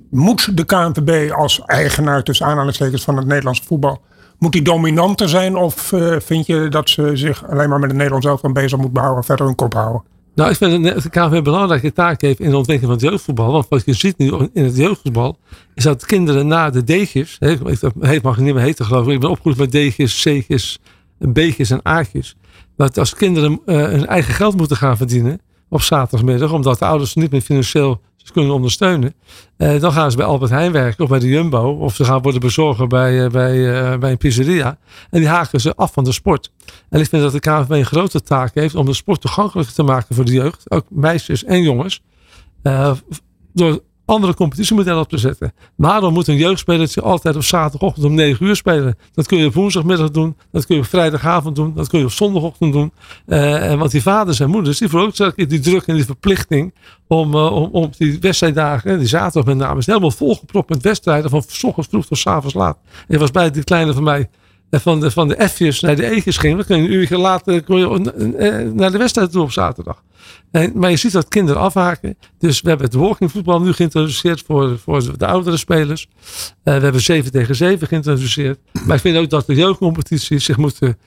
[0.09, 4.01] moet de KNVB als eigenaar tussen aanhalingstekens van het Nederlandse voetbal
[4.43, 7.97] moet die dominanter zijn of uh, vind je dat ze zich alleen maar met het
[7.97, 10.03] Nederlands zelf van bezig moet behouden, verder hun kop houden?
[10.35, 13.11] Nou, ik vind dat de KNVB een belangrijke taak heeft in de ontwikkeling van het
[13.11, 13.51] jeugdvoetbal.
[13.51, 15.37] Want wat je ziet nu in het jeugdvoetbal,
[15.73, 19.29] is dat kinderen na de D'tjes, heet mag niet meer heten geloof ik, ik ben
[19.29, 20.79] opgegroeid met D'tjes, C'tjes,
[21.17, 22.35] B'tjes en A'tjes.
[22.77, 25.39] Dat als kinderen uh, hun eigen geld moeten gaan verdienen
[25.69, 29.13] op zaterdagmiddag, omdat de ouders niet meer financieel ze kunnen ondersteunen.
[29.57, 31.71] Uh, dan gaan ze bij Albert Heijn werken of bij de Jumbo.
[31.71, 34.77] Of ze gaan worden bezorger bij, uh, bij, uh, bij een pizzeria.
[35.09, 36.51] En die haken ze af van de sport.
[36.89, 39.83] En ik vind dat de KNVB een grote taak heeft om de sport toegankelijker te
[39.83, 40.71] maken voor de jeugd.
[40.71, 42.01] Ook meisjes en jongens.
[43.53, 45.53] door andere competitiemodellen op te zetten.
[45.75, 48.97] Dan moet een jeugdspelertje altijd op zaterdagochtend om 9 uur spelen.
[49.13, 50.35] Dat kun je op woensdagmiddag doen.
[50.51, 51.73] Dat kun je op vrijdagavond doen.
[51.75, 52.91] Dat kun je op zondagochtend doen.
[53.27, 56.73] Uh, want die vaders en moeders die veroorzaken die druk en die verplichting
[57.07, 61.29] om, uh, om, om die wedstrijddagen, die zaterdag met name, is helemaal volgepropt met wedstrijden
[61.29, 62.77] van s ochtends vroeg tot s laat.
[63.07, 64.29] En was bij die kleine van mij
[64.81, 66.55] van de, van de F'jes naar de E'tjes ging.
[66.55, 70.03] Dan kun je een uur later kon je naar de wedstrijd toe op zaterdag.
[70.51, 72.17] En, maar je ziet dat kinderen afhaken.
[72.39, 76.07] Dus we hebben het walkingvoetbal nu geïntroduceerd voor, voor de oudere spelers.
[76.09, 78.59] Uh, we hebben 7 tegen 7 geïntroduceerd.
[78.85, 80.97] Maar ik vind ook dat de jeugdcompetities zich moeten,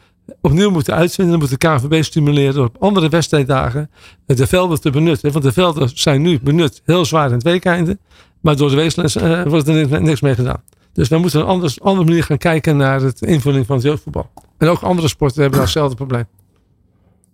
[0.41, 1.39] opnieuw moeten uitvinden.
[1.39, 3.91] Dan moet de KVB stimuleren op andere wedstrijddagen
[4.27, 5.33] de velden te benutten.
[5.33, 7.99] Want de velden zijn nu benut heel zwaar in het weekeinde.
[8.41, 10.63] Maar door de weesles uh, wordt er niks mee gedaan.
[10.97, 14.31] Dus we moeten een anders, andere manier gaan kijken naar het invulling van het jeugdvoetbal.
[14.59, 16.25] En ook andere sporten hebben daar hetzelfde probleem.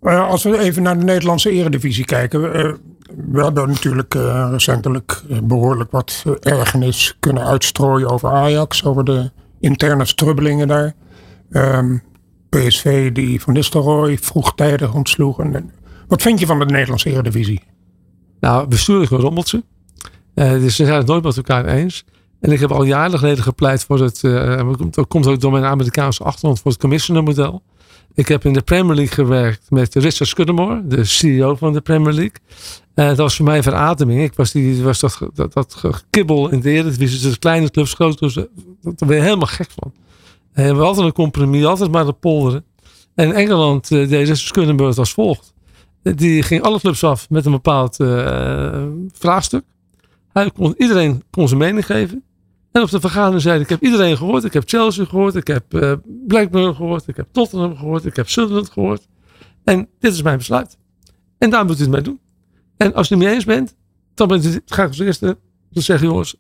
[0.01, 2.41] Als we even naar de Nederlandse eredivisie kijken.
[2.41, 2.73] Uh,
[3.31, 8.85] we hebben natuurlijk uh, recentelijk behoorlijk wat ergernis kunnen uitstrooien over Ajax.
[8.85, 10.95] Over de interne strubbelingen daar.
[11.51, 11.97] Ehm,
[12.49, 15.43] PSV die Van Nistelrooy vroegtijdig ontsloeg.
[16.09, 17.63] Wat vind je van de Nederlandse eredivisie?
[18.41, 19.63] Nou, bestuurlijk rommeltje.
[20.35, 22.05] dus ze zijn het nooit met elkaar eens.
[22.43, 25.65] En ik heb al jaren geleden gepleit voor het, uh, dat komt ook door mijn
[25.65, 27.63] Amerikaanse achtergrond, voor het commissioner model.
[28.15, 32.13] Ik heb in de Premier League gewerkt met Richard Scudamore, de CEO van de Premier
[32.13, 32.37] League.
[32.95, 34.23] En dat was voor mij een verademing.
[34.23, 38.17] Ik was, die, was dat, dat, dat gekibbel in de Eredivisie, dus kleine clubs, grote
[38.17, 39.93] clubs, daar ben je helemaal gek van.
[40.53, 42.65] En we hadden een compromis, altijd maar de polderen.
[43.15, 45.53] En in Engeland uh, deed Richard Scudamore als volgt.
[46.03, 49.65] Die ging alle clubs af met een bepaald uh, vraagstuk.
[50.33, 52.25] Hij kon, iedereen kon zijn mening geven.
[52.73, 54.45] En op de vergadering zei ik, heb iedereen gehoord.
[54.45, 55.93] Ik heb Chelsea gehoord, ik heb uh,
[56.27, 59.07] Blackburn gehoord, ik heb Tottenham gehoord, ik heb Sunderland gehoord.
[59.65, 60.79] En dit is mijn besluit.
[61.39, 62.21] En daar moet u het mee doen.
[62.77, 63.75] En als je het niet mee eens bent,
[64.15, 65.39] dan ga ik als eerste
[65.71, 66.37] zeggen, jongens,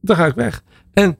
[0.00, 0.62] dan ga ik weg.
[0.92, 1.18] En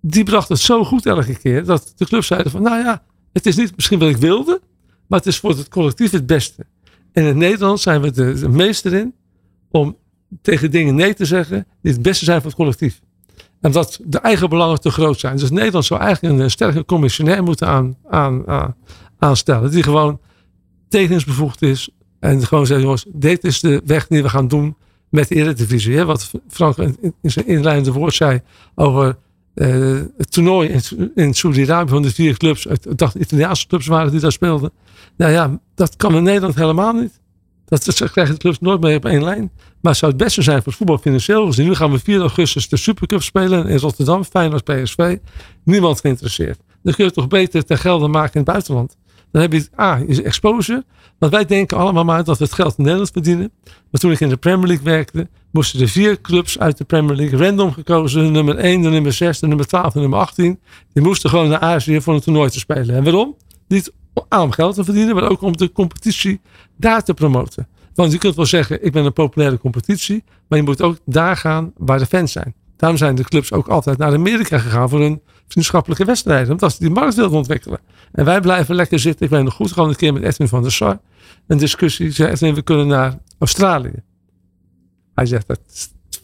[0.00, 3.46] die bracht het zo goed elke keer, dat de club zeiden van, nou ja, het
[3.46, 4.60] is niet misschien wat ik wilde,
[5.06, 6.66] maar het is voor het collectief het beste.
[7.12, 9.14] En in Nederland zijn we de, de meester in
[9.70, 9.96] om
[10.42, 13.00] tegen dingen nee te zeggen die het beste zijn voor het collectief.
[13.60, 15.36] En dat de eigen belangen te groot zijn.
[15.36, 18.76] Dus Nederland zou eigenlijk een sterke commissionair moeten aan, aan, aan,
[19.18, 19.70] aanstellen.
[19.70, 20.20] Die gewoon
[20.88, 21.90] tekeningsbevoegd is.
[22.20, 24.76] En gewoon zegt, jongens, dit is de weg die we gaan doen
[25.08, 25.96] met de Eredivisie.
[25.96, 26.04] Hè?
[26.04, 28.40] Wat Frank in, zijn inleidende woord zei
[28.74, 29.16] over
[29.54, 32.66] uh, het toernooi in, in Saudi-Arabië van de vier clubs.
[32.66, 34.72] Ik dacht Italiaanse clubs waren die daar speelden.
[35.16, 37.20] Nou ja, dat kan in Nederland helemaal niet.
[37.68, 39.50] Dat, krijgen de clubs nooit meer op één lijn.
[39.80, 41.66] Maar het zou het beste zijn voor het voetbal financieel gezien.
[41.66, 44.24] Nu gaan we 4 augustus de Supercup spelen in Rotterdam.
[44.24, 45.16] Feyenoord PSV.
[45.64, 46.58] Niemand geïnteresseerd.
[46.82, 48.96] Dan kun je het toch beter ter gelden maken in het buitenland.
[49.32, 50.84] Dan heb je A, is exposure.
[51.18, 53.50] Want wij denken allemaal maar dat we het geld in Nederland verdienen.
[53.64, 57.16] Maar toen ik in de Premier League werkte, moesten er vier clubs uit de Premier
[57.16, 58.24] League random gekozen.
[58.24, 60.60] De nummer 1, de nummer 6, de nummer 12 de nummer 18.
[60.92, 62.94] Die moesten gewoon naar Azië voor een toernooi te spelen.
[62.94, 63.36] En waarom?
[63.68, 63.92] Niet
[64.28, 66.40] om geld te verdienen, maar ook om de competitie
[66.76, 67.68] daar te promoten.
[67.94, 70.24] Want je kunt wel zeggen, ik ben een populaire competitie.
[70.48, 72.54] Maar je moet ook daar gaan waar de fans zijn.
[72.76, 76.50] Daarom zijn de clubs ook altijd naar Amerika gegaan voor hun vriendschappelijke wedstrijden.
[76.50, 77.80] Omdat ze die markt wilden ontwikkelen.
[78.12, 79.24] En wij blijven lekker zitten.
[79.24, 81.00] Ik ben nog goed gewoon een keer met Edwin van der Sar.
[81.46, 82.10] Een discussie.
[82.10, 84.02] Zei Edwin, we kunnen naar Australië.
[85.14, 85.60] Hij zegt, dat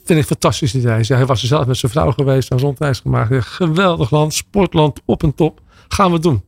[0.05, 0.93] vind ik fantastisch idee.
[0.93, 2.51] Hij, zei, hij was er zelf met zijn vrouw geweest.
[2.51, 3.45] Een rondreis gemaakt.
[3.45, 4.35] geweldig land.
[4.35, 5.61] Sportland op en top.
[5.89, 6.43] Gaan we doen.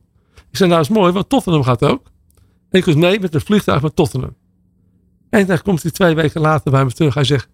[0.57, 1.11] Ik zei, nou is mooi.
[1.11, 2.11] Want Tottenham gaat ook.
[2.69, 4.35] En ik was mee met het vliegtuig naar Tottenham.
[5.29, 7.13] En dan komt hij twee weken later bij me terug.
[7.13, 7.49] Hij zegt,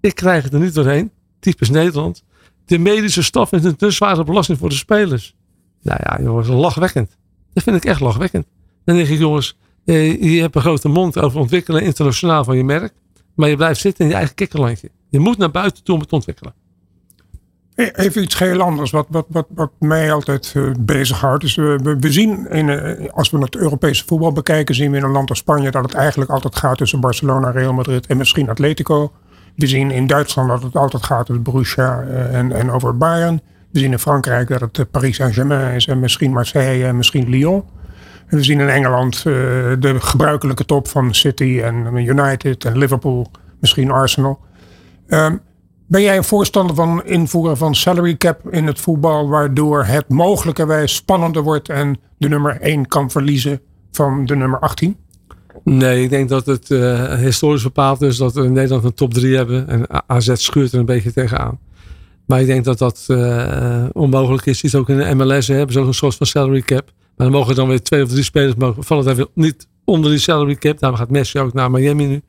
[0.00, 2.24] ik krijg het er niet doorheen typisch Nederland.
[2.64, 5.34] De medische staf is een te zware belasting voor de spelers.
[5.82, 7.16] Nou ja, jongens, lachwekkend.
[7.52, 8.46] Dat vind ik echt lachwekkend.
[8.84, 12.64] Dan denk ik, jongens, eh, je hebt een grote mond over ontwikkelen internationaal van je
[12.64, 12.92] merk.
[13.34, 14.90] Maar je blijft zitten in je eigen kikkerlandje.
[15.08, 16.54] Je moet naar buiten toe om het te ontwikkelen.
[17.78, 21.44] Even iets heel anders, wat, wat, wat, wat mij altijd uh, bezighoudt.
[21.44, 25.02] Is, we, we zien, in, uh, als we het Europese voetbal bekijken, zien we in
[25.02, 28.48] een land als Spanje dat het eigenlijk altijd gaat tussen Barcelona, Real Madrid en misschien
[28.48, 29.12] Atletico.
[29.56, 33.40] We zien in Duitsland dat het altijd gaat over Borussia eh, en, en over Bayern.
[33.72, 37.64] We zien in Frankrijk dat het Paris Saint-Germain is en misschien Marseille en misschien Lyon.
[38.28, 44.38] We zien in Engeland de gebruikelijke top van City en United en Liverpool, misschien Arsenal.
[45.08, 45.40] Um,
[45.88, 50.94] ben jij een voorstander van invoeren van salary cap in het voetbal, waardoor het mogelijkerwijs
[50.94, 53.60] spannender wordt en de nummer 1 kan verliezen
[53.92, 54.96] van de nummer 18?
[55.64, 59.14] Nee, ik denk dat het uh, historisch bepaald is dat we in Nederland een top
[59.14, 59.68] 3 hebben.
[59.68, 61.58] En AZ schuurt er een beetje tegenaan.
[62.26, 64.62] Maar ik denk dat dat uh, onmogelijk is.
[64.62, 66.92] Iets ook in de MLS hebben ze ook een soort van salary cap.
[67.16, 70.20] Maar dan mogen dan weer twee of drie spelers mogen, vallen daar niet onder die
[70.20, 70.78] salary cap.
[70.78, 72.22] Daarom gaat Messi ook naar Miami nu.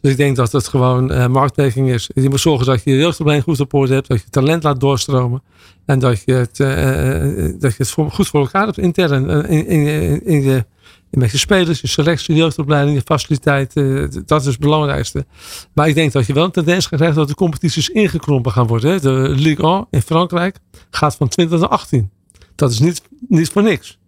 [0.00, 2.10] Dus ik denk dat het gewoon uh, is.
[2.14, 4.08] Je moet zorgen dat je je jeugdopleiding goed op orde hebt.
[4.08, 5.42] Dat je talent laat doorstromen.
[5.84, 9.28] En dat je het, uh, dat je het goed voor elkaar hebt intern.
[9.28, 10.64] In, in, in, in je
[11.10, 14.10] met je spelers, je selectie, je jeugdopleiding, je faciliteiten.
[14.26, 15.26] Dat is het belangrijkste.
[15.72, 19.02] Maar ik denk dat je wel een tendens krijgt dat de competities ingekrompen gaan worden.
[19.02, 20.58] De Ligue 1 in Frankrijk
[20.90, 22.10] gaat van 20 naar 18.
[22.54, 23.98] Dat is niet, niet voor niks.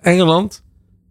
[0.00, 0.62] Engeland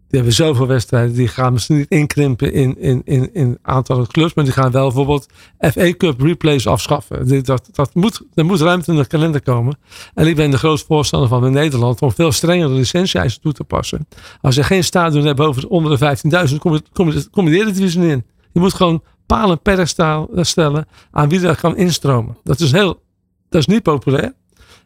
[0.08, 1.14] die hebben zoveel wedstrijden.
[1.14, 4.34] Die gaan misschien niet inkrimpen in, in, in, in aantallen clubs.
[4.34, 5.26] Maar die gaan wel bijvoorbeeld
[5.58, 7.44] FA Cup replays afschaffen.
[7.44, 9.78] Dat, dat moet, er moet ruimte in de kalender komen.
[10.14, 12.02] En ik ben de grootste voorstander van in Nederland.
[12.02, 14.08] Om veel strengere licentie-eisen toe te passen.
[14.40, 16.16] Als je geen stadion hebt boven onder de
[16.50, 16.56] 15.000.
[16.58, 16.82] Kom je,
[17.30, 18.24] kom, in.
[18.52, 19.86] Je moet gewoon palen per
[20.32, 22.36] stellen aan wie er kan instromen.
[22.44, 23.02] Dat is heel,
[23.48, 24.32] dat is niet populair.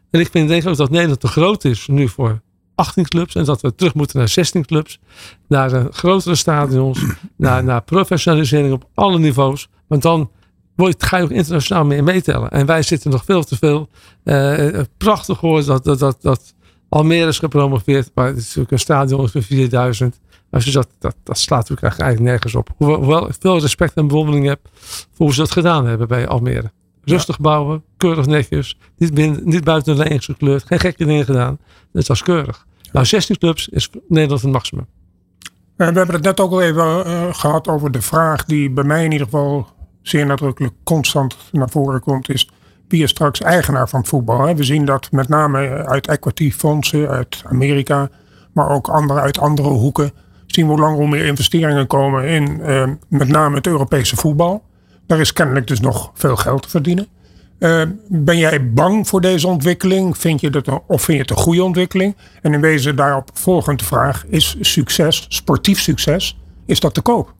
[0.09, 2.41] En ik vind denk ook dat Nederland te groot is nu voor
[2.75, 4.99] 18 clubs en dat we terug moeten naar 16 clubs.
[5.47, 7.03] Naar grotere stadions,
[7.35, 9.69] naar, naar professionalisering op alle niveaus.
[9.87, 10.29] Want dan
[10.75, 12.51] word, ga je ook internationaal meer meetellen.
[12.51, 13.89] En wij zitten nog veel te veel.
[14.23, 16.53] Uh, prachtig hoor dat, dat, dat, dat
[16.89, 18.11] Almere is gepromoveerd.
[18.13, 20.19] Maar het is natuurlijk een stadion van 4000.
[20.51, 22.69] Als je dat, dat, dat slaat natuurlijk eigenlijk nergens op.
[22.77, 24.59] Hoewel ik veel respect en bewondering heb
[25.11, 26.71] voor hoe ze dat gedaan hebben bij Almere.
[27.03, 28.77] Rustig bouwen, keurig netjes.
[28.97, 30.63] Niet, niet buiten de lijn gekleurd.
[30.65, 31.57] Geen gekke dingen gedaan.
[31.91, 32.65] Dat was keurig.
[32.91, 34.87] Nou, 16 clubs is Nederland het maximum.
[35.75, 39.05] We hebben het net ook al even uh, gehad over de vraag die bij mij
[39.05, 39.67] in ieder geval
[40.01, 42.29] zeer nadrukkelijk constant naar voren komt.
[42.29, 42.49] Is
[42.87, 44.55] wie is straks eigenaar van het voetbal?
[44.55, 48.09] We zien dat met name uit equity fondsen, uit Amerika,
[48.53, 50.11] maar ook andere, uit andere hoeken.
[50.45, 54.63] Zien we hoe langer hoe meer investeringen komen in uh, met name het Europese voetbal.
[55.13, 57.07] Daar is kennelijk dus nog veel geld te verdienen.
[57.59, 60.17] Uh, ben jij bang voor deze ontwikkeling?
[60.17, 62.15] Vind je dat, of vind je het een goede ontwikkeling?
[62.41, 64.25] En in wezen daarop volgende vraag.
[64.27, 67.33] Is succes, sportief succes, is dat te koop?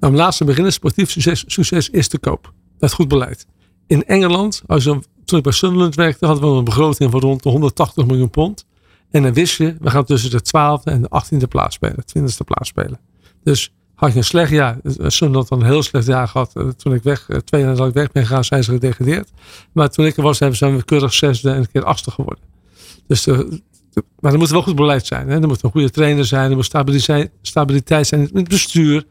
[0.00, 0.72] Nou, om laatste beginnen.
[0.72, 2.52] Sportief succes, succes is te koop.
[2.78, 3.46] Dat is goed beleid.
[3.86, 7.42] In Engeland, als je, toen ik bij Sunderland werkte, hadden we een begroting van rond
[7.42, 8.66] de 180 miljoen pond.
[9.10, 12.04] En dan wist je, we gaan tussen de 12e en de 18e plaats spelen.
[12.18, 13.00] 20e plaats spelen.
[13.42, 14.78] Dus had je een slecht jaar.
[15.06, 16.50] Sunderland had een heel slecht jaar gehad.
[16.54, 19.30] Eh, toen ik weg, eh, twee jaar nadat ik weg ben gegaan, zijn ze gedegradeerd.
[19.72, 22.44] Maar toen ik er was, hebben ze keurig zesde en een keer achtste geworden.
[23.06, 23.26] Dus
[24.20, 25.28] maar er moet wel goed beleid zijn.
[25.28, 25.40] Hè?
[25.40, 26.50] Er moet een goede trainer zijn.
[26.50, 29.04] Er moet stabiliteit, stabiliteit zijn in het bestuur.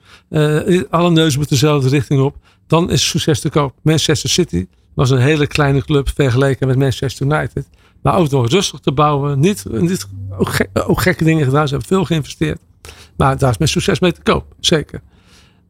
[0.90, 2.36] Alle neuzen moeten dezelfde richting op.
[2.68, 3.74] Dan is succes te koop.
[3.82, 7.70] Manchester City was een hele kleine club vergeleken met Manchester United.
[8.02, 9.40] Maar ook door rustig te bouwen.
[9.40, 10.08] Niet, niet
[10.88, 11.68] ook gekke dingen gedaan.
[11.68, 12.60] Ze hebben veel geïnvesteerd.
[13.32, 15.02] Daar is met succes mee te koop, zeker.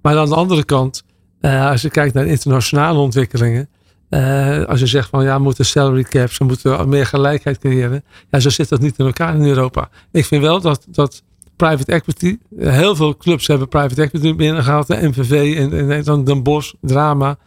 [0.01, 1.03] Maar aan de andere kant,
[1.41, 3.69] uh, als je kijkt naar internationale ontwikkelingen.
[4.09, 8.03] Uh, als je zegt van ja, we moeten salary caps, we moeten meer gelijkheid creëren.
[8.29, 9.89] Ja, zo zit dat niet in elkaar in Europa.
[10.11, 11.23] Ik vind wel dat, dat
[11.55, 12.37] private equity.
[12.57, 14.87] Heel veel clubs hebben private equity binnengehaald.
[14.87, 17.37] De MVV en, en dan Den Bosch, Drama,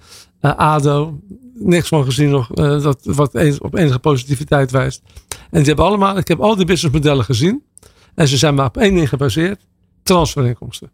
[0.40, 1.20] ADO.
[1.54, 5.02] Niks van gezien nog dat, wat op enige positiviteit wijst.
[5.28, 7.62] En die hebben allemaal, ik heb al die businessmodellen gezien.
[8.14, 9.66] En ze zijn maar op één ding gebaseerd.
[10.06, 10.90] Transferinkomsten.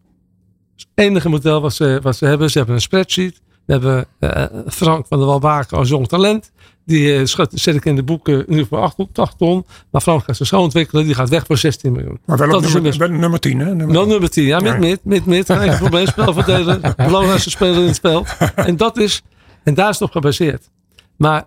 [0.76, 2.50] het enige model wat ze, wat ze hebben.
[2.50, 3.40] Ze hebben een spreadsheet.
[3.66, 6.52] We hebben uh, Frank van der Walbaken als jong talent.
[6.84, 9.66] Die uh, zet ik in de boeken nu voor 8, 8 ton.
[9.90, 11.04] Maar Frank gaat zich zo ontwikkelen.
[11.04, 12.20] Die gaat weg voor 16 miljoen.
[12.24, 13.64] Maar wel dat nummer, is nummer, nummer 10 hè?
[13.64, 14.44] Nummer wel nummer 10.
[14.44, 15.52] Ja, met mid, mid, mid.
[15.52, 16.06] Geen probleem.
[16.06, 16.94] Spelverdeler.
[16.96, 18.26] Belangrijkste speler in het spel.
[18.54, 19.22] En dat is,
[19.62, 20.70] en daar is het op gebaseerd.
[21.16, 21.44] Maar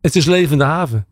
[0.00, 1.06] het is levende haven.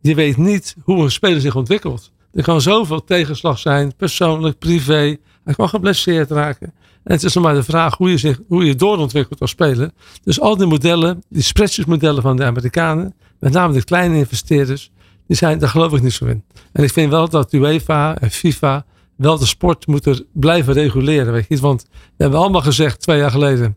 [0.00, 2.12] Je weet niet hoe een speler zich ontwikkelt.
[2.32, 5.16] Er kan zoveel tegenslag zijn, persoonlijk, privé.
[5.44, 6.72] Hij kan geblesseerd raken.
[7.04, 9.90] En het is nog maar de vraag hoe je, zich, hoe je doorontwikkelt als speler.
[10.24, 11.86] Dus al die modellen, die spreadsheet
[12.22, 14.90] van de Amerikanen, met name de kleine investeerders,
[15.26, 16.44] die zijn, daar geloof ik niet zo in.
[16.72, 18.84] En ik vind wel dat UEFA en FIFA
[19.16, 21.32] wel de sport moeten blijven reguleren.
[21.32, 21.58] Weet je?
[21.60, 23.76] Want we hebben allemaal gezegd twee jaar geleden,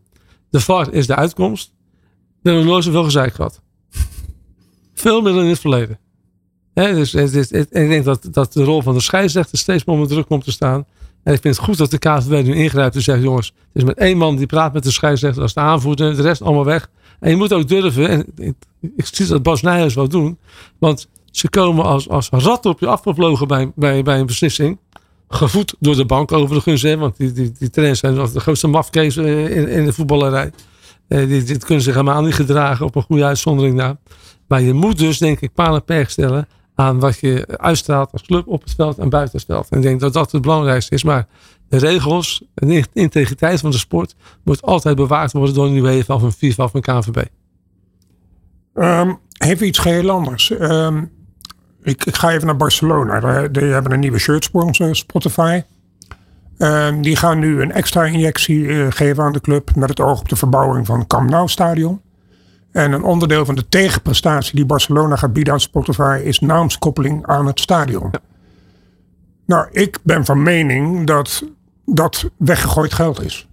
[0.50, 1.74] de VAR is de uitkomst.
[2.42, 3.62] We hebben nooit zoveel gezeik gehad.
[4.94, 6.00] Veel meer dan in het verleden.
[6.74, 10.28] Dus, dus ik denk dat, dat de rol van de scheidsrechter steeds meer onder druk
[10.28, 10.86] komt te staan.
[11.24, 13.84] En ik vind het goed dat de KVB nu ingrijpt en zegt: jongens, het is
[13.84, 16.90] met één man die praat met de scheidsrechter als de aanvoerder, de rest allemaal weg.
[17.20, 18.26] En je moet ook durven, en
[18.96, 20.38] ik, zie dat Bas Nijers wel doen,
[20.78, 24.80] want ze komen als, als ratten op je afgevlogen bij, bij, bij een beslissing.
[25.28, 29.18] Gevoed door de bank overigens, hè, want die, die, die trainers zijn de grootste mafkees
[29.18, 30.52] eh, in, in de voetballerij.
[31.08, 33.98] Eh, die, die kunnen zich helemaal niet gedragen op een goede uitzondering na.
[34.48, 38.22] Maar je moet dus, denk ik, paal en perk stellen aan wat je uitstraalt als
[38.22, 39.70] club op het veld en buiten het veld.
[39.70, 41.04] En ik denk dat dat het belangrijkste is.
[41.04, 41.28] Maar
[41.70, 46.14] de regels en de integriteit van de sport moet altijd bewaard worden door een UEFA
[46.14, 47.18] of een FIFA of een KNVB.
[47.18, 47.26] Um,
[48.74, 50.50] ehm, even iets geheel anders.
[50.50, 51.12] Um,
[51.84, 53.48] ik, ga even naar Barcelona.
[53.48, 55.62] Die hebben een nieuwe shirt sponsor, Spotify.
[56.58, 60.20] Um, die gaan nu een extra injectie uh, geven aan de club met het oog
[60.20, 62.02] op de verbouwing van het Camp Nou stadion.
[62.74, 67.46] En een onderdeel van de tegenprestatie die Barcelona gaat bieden aan Spotify is naamskoppeling aan
[67.46, 68.12] het stadion.
[69.46, 71.44] Nou, ik ben van mening dat
[71.86, 73.48] dat weggegooid geld is.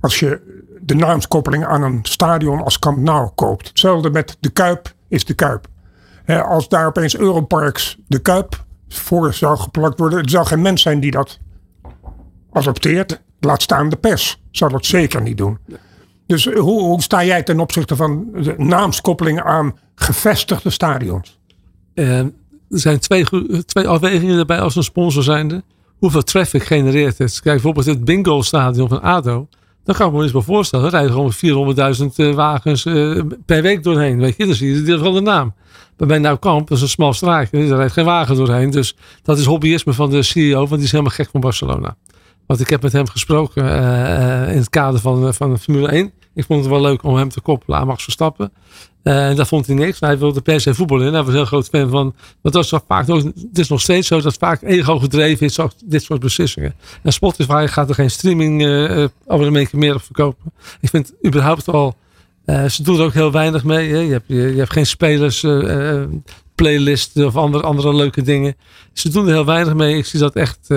[0.00, 0.40] Als je
[0.80, 3.68] de naamskoppeling aan een stadion als Camp Nou koopt.
[3.68, 5.66] Hetzelfde met de Kuip is de Kuip.
[6.26, 10.22] als daar opeens Europarks de Kuip voor zou geplakt worden.
[10.22, 11.38] Er zou geen mens zijn die dat
[12.52, 13.22] adopteert.
[13.40, 14.42] Laat staan de pers.
[14.50, 15.58] Zou dat zeker niet doen.
[16.26, 21.38] Dus hoe, sta jij ten opzichte van de naamskoppeling aan gevestigde stadions?
[21.94, 22.32] Uh, er
[22.68, 23.24] zijn twee,
[23.64, 25.62] twee afwegingen erbij als een sponsor zijnde.
[25.98, 27.32] Hoeveel traffic genereert het?
[27.32, 29.48] Kijk bijvoorbeeld het bingo stadion van ADO.
[29.84, 30.84] Dan kan ik me eens wel voorstellen.
[30.84, 34.18] Er rijden gewoon 400.000 uh, wagens uh, per week doorheen.
[34.18, 35.54] Weet je, dan zie je van de naam.
[35.96, 37.58] Maar bij Nou Kamp, dat is een smal straatje.
[37.58, 38.70] Er rijdt geen wagen doorheen.
[38.70, 40.58] Dus dat is hobbyisme van de CEO.
[40.58, 41.96] Want die is helemaal gek van Barcelona.
[42.46, 46.12] Want ik heb met hem gesproken uh, in het kader van, van Formule 1.
[46.34, 48.52] Ik vond het wel leuk om hem te koppelen aan Max Verstappen.
[49.02, 50.00] En daar vond hij niks.
[50.00, 51.12] Hij wilde per se voetbal in.
[51.12, 52.14] Hij was een heel groot fan van.
[52.42, 55.58] Want dat is vaak, het is nog steeds zo dat vaak ego gedreven is.
[55.84, 56.74] Dit soort beslissingen.
[57.02, 60.52] En Spotify gaat er geen streaming uh, abonnementje meer op verkopen.
[60.80, 61.96] Ik vind überhaupt al.
[62.46, 63.88] Ze doen er ook heel weinig mee.
[63.88, 65.42] Je, hebt, je, je, hebt geen spelers.
[65.42, 66.02] Uh,
[66.54, 68.56] playlist of andere, andere leuke dingen.
[68.92, 69.96] Ze doen er heel weinig mee.
[69.96, 70.68] Ik zie dat echt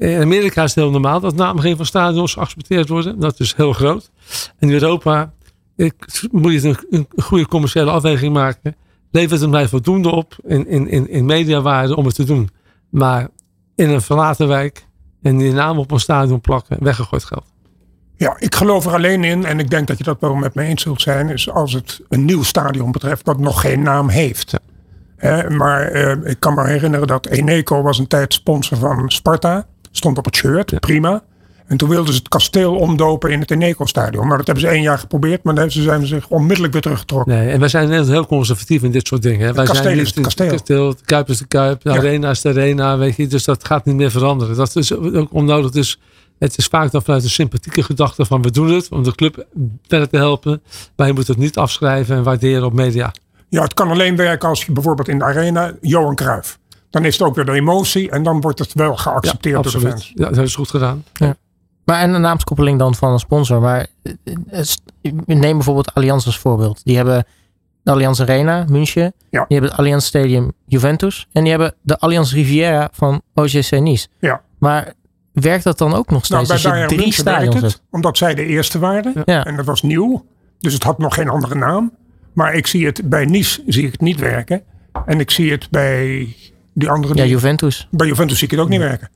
[0.00, 3.20] in Amerika is het heel normaal dat naamgeving van stadions geaccepteerd worden.
[3.20, 4.10] Dat is heel groot.
[4.58, 5.32] In Europa
[5.76, 5.94] ik,
[6.30, 8.76] moet je een, een, goede commerciële afweging maken.
[9.10, 12.50] Levert het mij voldoende op in, in, in, in mediawaarde om het te doen.
[12.90, 13.28] Maar
[13.74, 14.86] in een verlaten wijk
[15.22, 17.44] en die naam op een stadion plakken, weggegooid geld.
[18.16, 20.62] Ja, ik geloof er alleen in, en ik denk dat je dat wel met me
[20.62, 24.54] eens zult zijn, is als het een nieuw stadion betreft dat nog geen naam heeft.
[25.48, 29.66] maar eh, ik kan me herinneren dat Eneco was een tijd sponsor van Sparta.
[29.90, 31.22] Stond op het shirt, prima.
[31.70, 34.26] En toen wilden ze het kasteel omdopen in het Eneco-stadion.
[34.26, 37.34] Maar dat hebben ze één jaar geprobeerd, maar dan zijn ze zich onmiddellijk weer teruggetrokken.
[37.34, 39.54] Nee, en wij zijn heel conservatief in dit soort dingen.
[39.54, 40.50] Wij kasteel zijn is het kasteel.
[40.50, 40.90] kasteel.
[40.90, 43.26] De Kuip is de Kuip, de Arena is de Arena, weet je.
[43.26, 44.56] Dus dat gaat niet meer veranderen.
[44.56, 45.70] Dat is ook onnodig.
[45.70, 46.00] Dus
[46.38, 49.46] het is vaak dan vanuit een sympathieke gedachte van we doen het om de club
[49.86, 50.62] verder te helpen.
[50.96, 53.12] Maar je moet het niet afschrijven en waarderen op media.
[53.48, 56.59] Ja, het kan alleen werken als je bijvoorbeeld in de Arena Johan Cruijff
[56.90, 59.80] dan is het ook weer de emotie en dan wordt het wel geaccepteerd door de
[59.80, 60.12] fans.
[60.14, 61.04] Ja, dat is goed gedaan.
[61.12, 61.36] Ja.
[61.84, 63.60] Maar en een naamskoppeling dan van een sponsor.
[63.60, 63.86] Maar
[64.50, 64.62] eh,
[65.26, 66.80] neem bijvoorbeeld Allianz als voorbeeld.
[66.84, 67.24] Die hebben
[67.82, 69.02] de Allianz Arena, München.
[69.02, 69.14] Ja.
[69.30, 71.28] Die hebben het Allianz Stadium Juventus.
[71.32, 74.06] En die hebben de Allianz Riviera van OGC Nice.
[74.18, 74.42] Ja.
[74.58, 74.92] Maar
[75.32, 78.46] werkt dat dan ook nog steeds nou, bij je drie stadions het, Omdat zij de
[78.46, 79.22] eerste waren.
[79.24, 79.44] Ja.
[79.44, 80.24] En dat was nieuw.
[80.58, 81.92] Dus het had nog geen andere naam.
[82.32, 84.62] Maar ik zie het bij Nice zie ik het niet werken.
[85.06, 86.34] En ik zie het bij
[86.80, 87.14] die andere.
[87.14, 87.88] Ja, Juventus.
[87.90, 89.10] Bij Juventus zie ik het ook niet werken.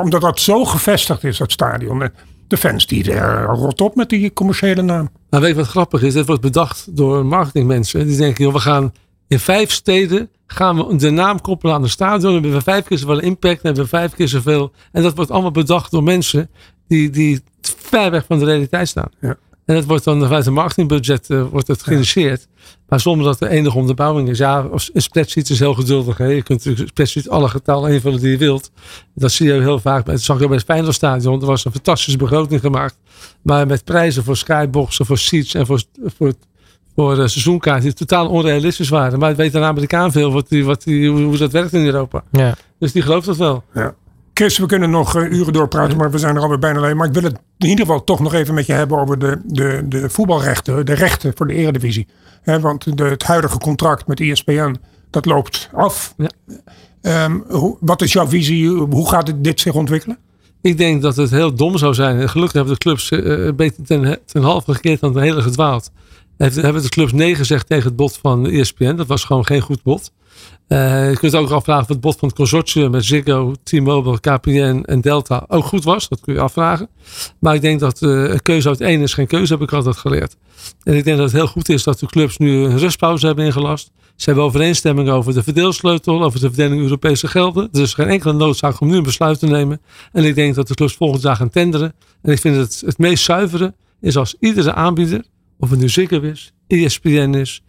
[0.00, 2.10] omdat dat zo gevestigd is, dat stadion.
[2.48, 5.10] De fans die er rot op met die commerciële naam.
[5.30, 6.12] Nou, weet je wat grappig is?
[6.12, 8.06] Dit wordt bedacht door marketingmensen.
[8.06, 8.92] Die denken, joh, we gaan
[9.28, 12.20] in vijf steden gaan we de naam koppelen aan de stadion.
[12.22, 13.62] Dan hebben we vijf keer zoveel impact.
[13.62, 14.72] Dan hebben we vijf keer zoveel.
[14.92, 16.50] En dat wordt allemaal bedacht door mensen
[16.88, 19.10] die, die ver weg van de realiteit staan.
[19.20, 19.36] Ja.
[19.66, 22.48] En dat wordt dan vanuit het marketingbudget uh, wordt het.
[22.88, 24.38] Maar zonder dat er enige onderbouwing is.
[24.38, 26.18] Ja, een spreadsheet is heel geduldig.
[26.18, 26.24] Hè.
[26.24, 28.70] Je kunt natuurlijk een spreadsheet alle getallen invullen die je wilt.
[29.14, 30.06] Dat zie je heel vaak.
[30.06, 31.40] Het zag je bij het Feyenoordstadion.
[31.40, 32.96] Er was een fantastische begroting gemaakt.
[33.42, 36.32] Maar met prijzen voor skyboxen, voor seats en voor, voor,
[36.94, 39.18] voor uh, seizoenkaarten die totaal onrealistisch waren.
[39.18, 42.24] Maar het weet een Amerikaan veel wat die, wat die, hoe dat werkt in Europa.
[42.30, 42.54] Ja.
[42.78, 43.64] Dus die gelooft dat wel.
[43.74, 43.94] Ja.
[44.38, 46.96] Chris, we kunnen nog uh, uren doorpraten, maar we zijn er alweer bijna alleen.
[46.96, 49.40] Maar ik wil het in ieder geval toch nog even met je hebben over de,
[49.44, 52.06] de, de voetbalrechten, de rechten voor de eredivisie.
[52.42, 54.76] He, want de, het huidige contract met ESPN,
[55.10, 56.14] dat loopt af.
[56.16, 57.24] Ja.
[57.24, 58.68] Um, hoe, wat is jouw visie?
[58.68, 60.18] Hoe gaat dit zich ontwikkelen?
[60.60, 62.20] Ik denk dat het heel dom zou zijn.
[62.20, 65.90] En gelukkig hebben de clubs uh, beter ten, ten halve gekeerd dan ten hele gedwaald.
[66.36, 68.96] Hebben de clubs nee gezegd tegen het bod van ESPN.
[68.96, 70.12] Dat was gewoon geen goed bod.
[70.68, 74.82] Uh, je kunt ook afvragen of het bod van het consortium met Ziggo, T-Mobile, KPN
[74.84, 76.08] en Delta ook goed was.
[76.08, 76.88] Dat kun je afvragen.
[77.38, 79.96] Maar ik denk dat uh, een keuze uit één is geen keuze, heb ik altijd
[79.96, 80.36] geleerd.
[80.82, 83.44] En ik denk dat het heel goed is dat de clubs nu een rustpauze hebben
[83.44, 83.90] ingelast.
[84.16, 87.68] Ze hebben overeenstemming over de verdeelsleutel, over de verdeling Europese gelden.
[87.72, 89.80] Er is geen enkele noodzaak om nu een besluit te nemen.
[90.12, 91.94] En ik denk dat de clubs volgend jaar gaan tenderen.
[92.22, 95.24] En ik vind het het meest zuivere is als iedere aanbieder,
[95.58, 97.62] of het nu Ziggo is, ESPN is,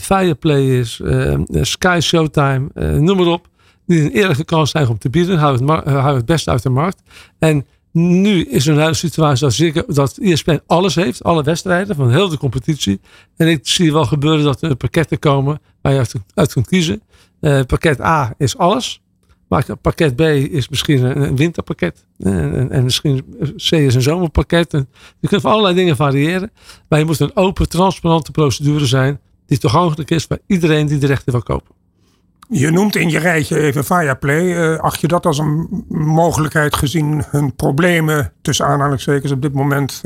[0.00, 3.48] Fireplay is, uh, Sky Showtime, noem maar op.
[3.86, 5.38] Die een eerlijke kans krijgen om te bieden.
[5.38, 7.02] Hou het, hou het best uit de markt.
[7.38, 11.24] En nu is een situatie dat, Ziggo, dat ESPN alles heeft.
[11.24, 13.00] Alle wedstrijden van heel de competitie.
[13.36, 17.02] En ik zie wel gebeuren dat er pakketten komen waar je uit, kunt kiezen.
[17.66, 19.02] pakket A is alles.
[19.48, 22.04] Maar pakket B is misschien een, winterpakket.
[22.18, 23.24] En, en, misschien
[23.56, 24.72] C is een zomerpakket.
[25.20, 26.50] Je kunt voor allerlei dingen variëren.
[26.88, 31.06] Maar je moet een open, transparante procedure zijn die toegankelijk is voor iedereen die de
[31.06, 31.74] rechten wil kopen.
[32.48, 34.72] Je noemt in je rijtje even Fireplay.
[34.72, 40.02] Uh, acht je dat als een mogelijkheid gezien hun problemen tussen aanhalingstekens op dit moment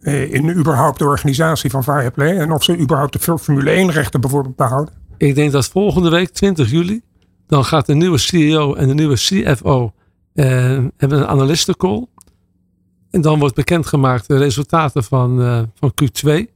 [0.00, 4.20] uh, in überhaupt de organisatie van Fireplay en of ze überhaupt de Formule 1 rechten
[4.20, 4.94] bijvoorbeeld behouden?
[5.16, 7.02] Ik denk dat volgende week 20 juli
[7.46, 9.92] dan gaat de nieuwe CEO en de nieuwe CFO
[10.34, 10.44] uh,
[10.96, 12.06] hebben een analistencall.
[13.10, 15.38] En dan wordt bekendgemaakt de resultaten van,
[15.74, 16.52] van Q2.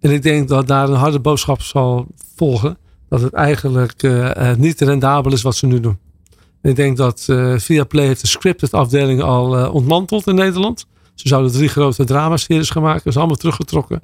[0.00, 2.78] En ik denk dat daar een harde boodschap zal volgen.
[3.08, 5.98] Dat het eigenlijk uh, niet rendabel is wat ze nu doen.
[6.62, 10.86] En ik denk dat uh, Viaplay heeft de scripted afdeling al ontmanteld in Nederland.
[11.14, 13.02] Ze zouden drie grote dramaseries gaan maken.
[13.04, 14.02] Dat is allemaal teruggetrokken.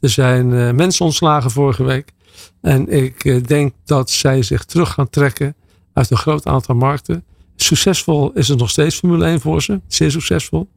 [0.00, 2.12] Er zijn mensen ontslagen vorige week.
[2.60, 5.54] En ik denk dat zij zich terug gaan trekken
[5.92, 7.24] uit een groot aantal markten.
[7.56, 9.80] Succesvol is het nog steeds Formule 1 voor ze.
[9.86, 10.68] Zeer succesvol.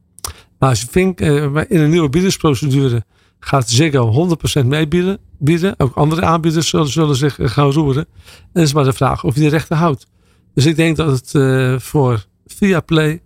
[0.58, 3.04] Maar als je vindt, in een nieuwe biedingsprocedure
[3.40, 5.18] gaat Ziggo 100% meebieden.
[5.38, 5.74] Bieden.
[5.78, 8.06] Ook andere aanbieders zullen, zullen zich gaan roeren.
[8.24, 10.06] En het is maar de vraag of je de rechten houdt.
[10.54, 13.22] Dus ik denk dat het uh, voor Viaplay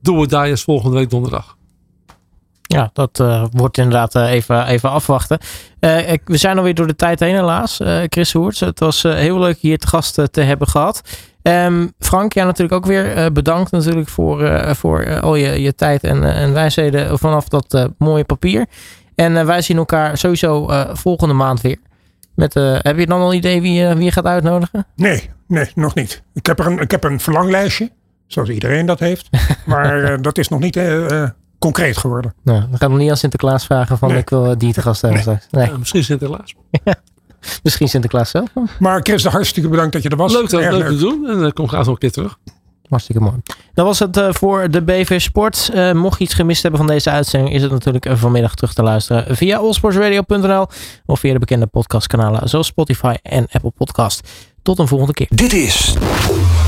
[0.00, 1.56] do or die is volgende week donderdag.
[2.62, 5.38] Ja, dat uh, wordt inderdaad even, even afwachten.
[6.24, 7.80] We zijn alweer door de tijd heen helaas.
[8.06, 11.02] Chris Hoerts, het was heel leuk hier te gast te hebben gehad.
[11.42, 16.34] Um, Frank, ja natuurlijk ook weer bedankt natuurlijk voor, voor al je, je tijd en,
[16.34, 18.66] en wijsheden vanaf dat mooie papier.
[19.14, 21.78] En uh, wij zien elkaar sowieso uh, volgende maand weer.
[22.34, 24.86] Met, uh, heb je dan al een idee wie, wie je gaat uitnodigen?
[24.96, 26.22] Nee, nee, nog niet.
[26.34, 27.90] Ik heb, er een, ik heb een verlanglijstje,
[28.26, 29.28] zoals iedereen dat heeft.
[29.66, 30.76] maar dat is nog niet
[31.58, 32.34] concreet geworden.
[32.42, 35.40] Nou, we gaan nog niet aan Sinterklaas vragen van ik wil die te gast hebben.
[35.50, 35.66] Nee.
[35.66, 35.78] nee.
[35.78, 36.54] misschien Sinterklaas.
[37.62, 38.48] misschien Sinterklaas zelf.
[38.78, 40.32] Maar Chris, hartstikke bedankt dat je er was.
[40.32, 41.28] Leuk, dat, leuk, leuk te doen.
[41.28, 42.38] En dan kom graag nog een keer terug.
[42.92, 43.36] Hartstikke mooi.
[43.74, 45.70] Dat was het uh, voor de BV Sport.
[45.74, 48.74] Uh, mocht je iets gemist hebben van deze uitzending, is het natuurlijk uh, vanmiddag terug
[48.74, 50.66] te luisteren via allsportsradio.nl
[51.06, 54.28] of via de bekende podcastkanalen zoals Spotify en Apple Podcast.
[54.62, 55.26] Tot een volgende keer.
[55.30, 55.94] Dit is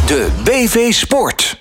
[0.06, 1.52] de BV Sport.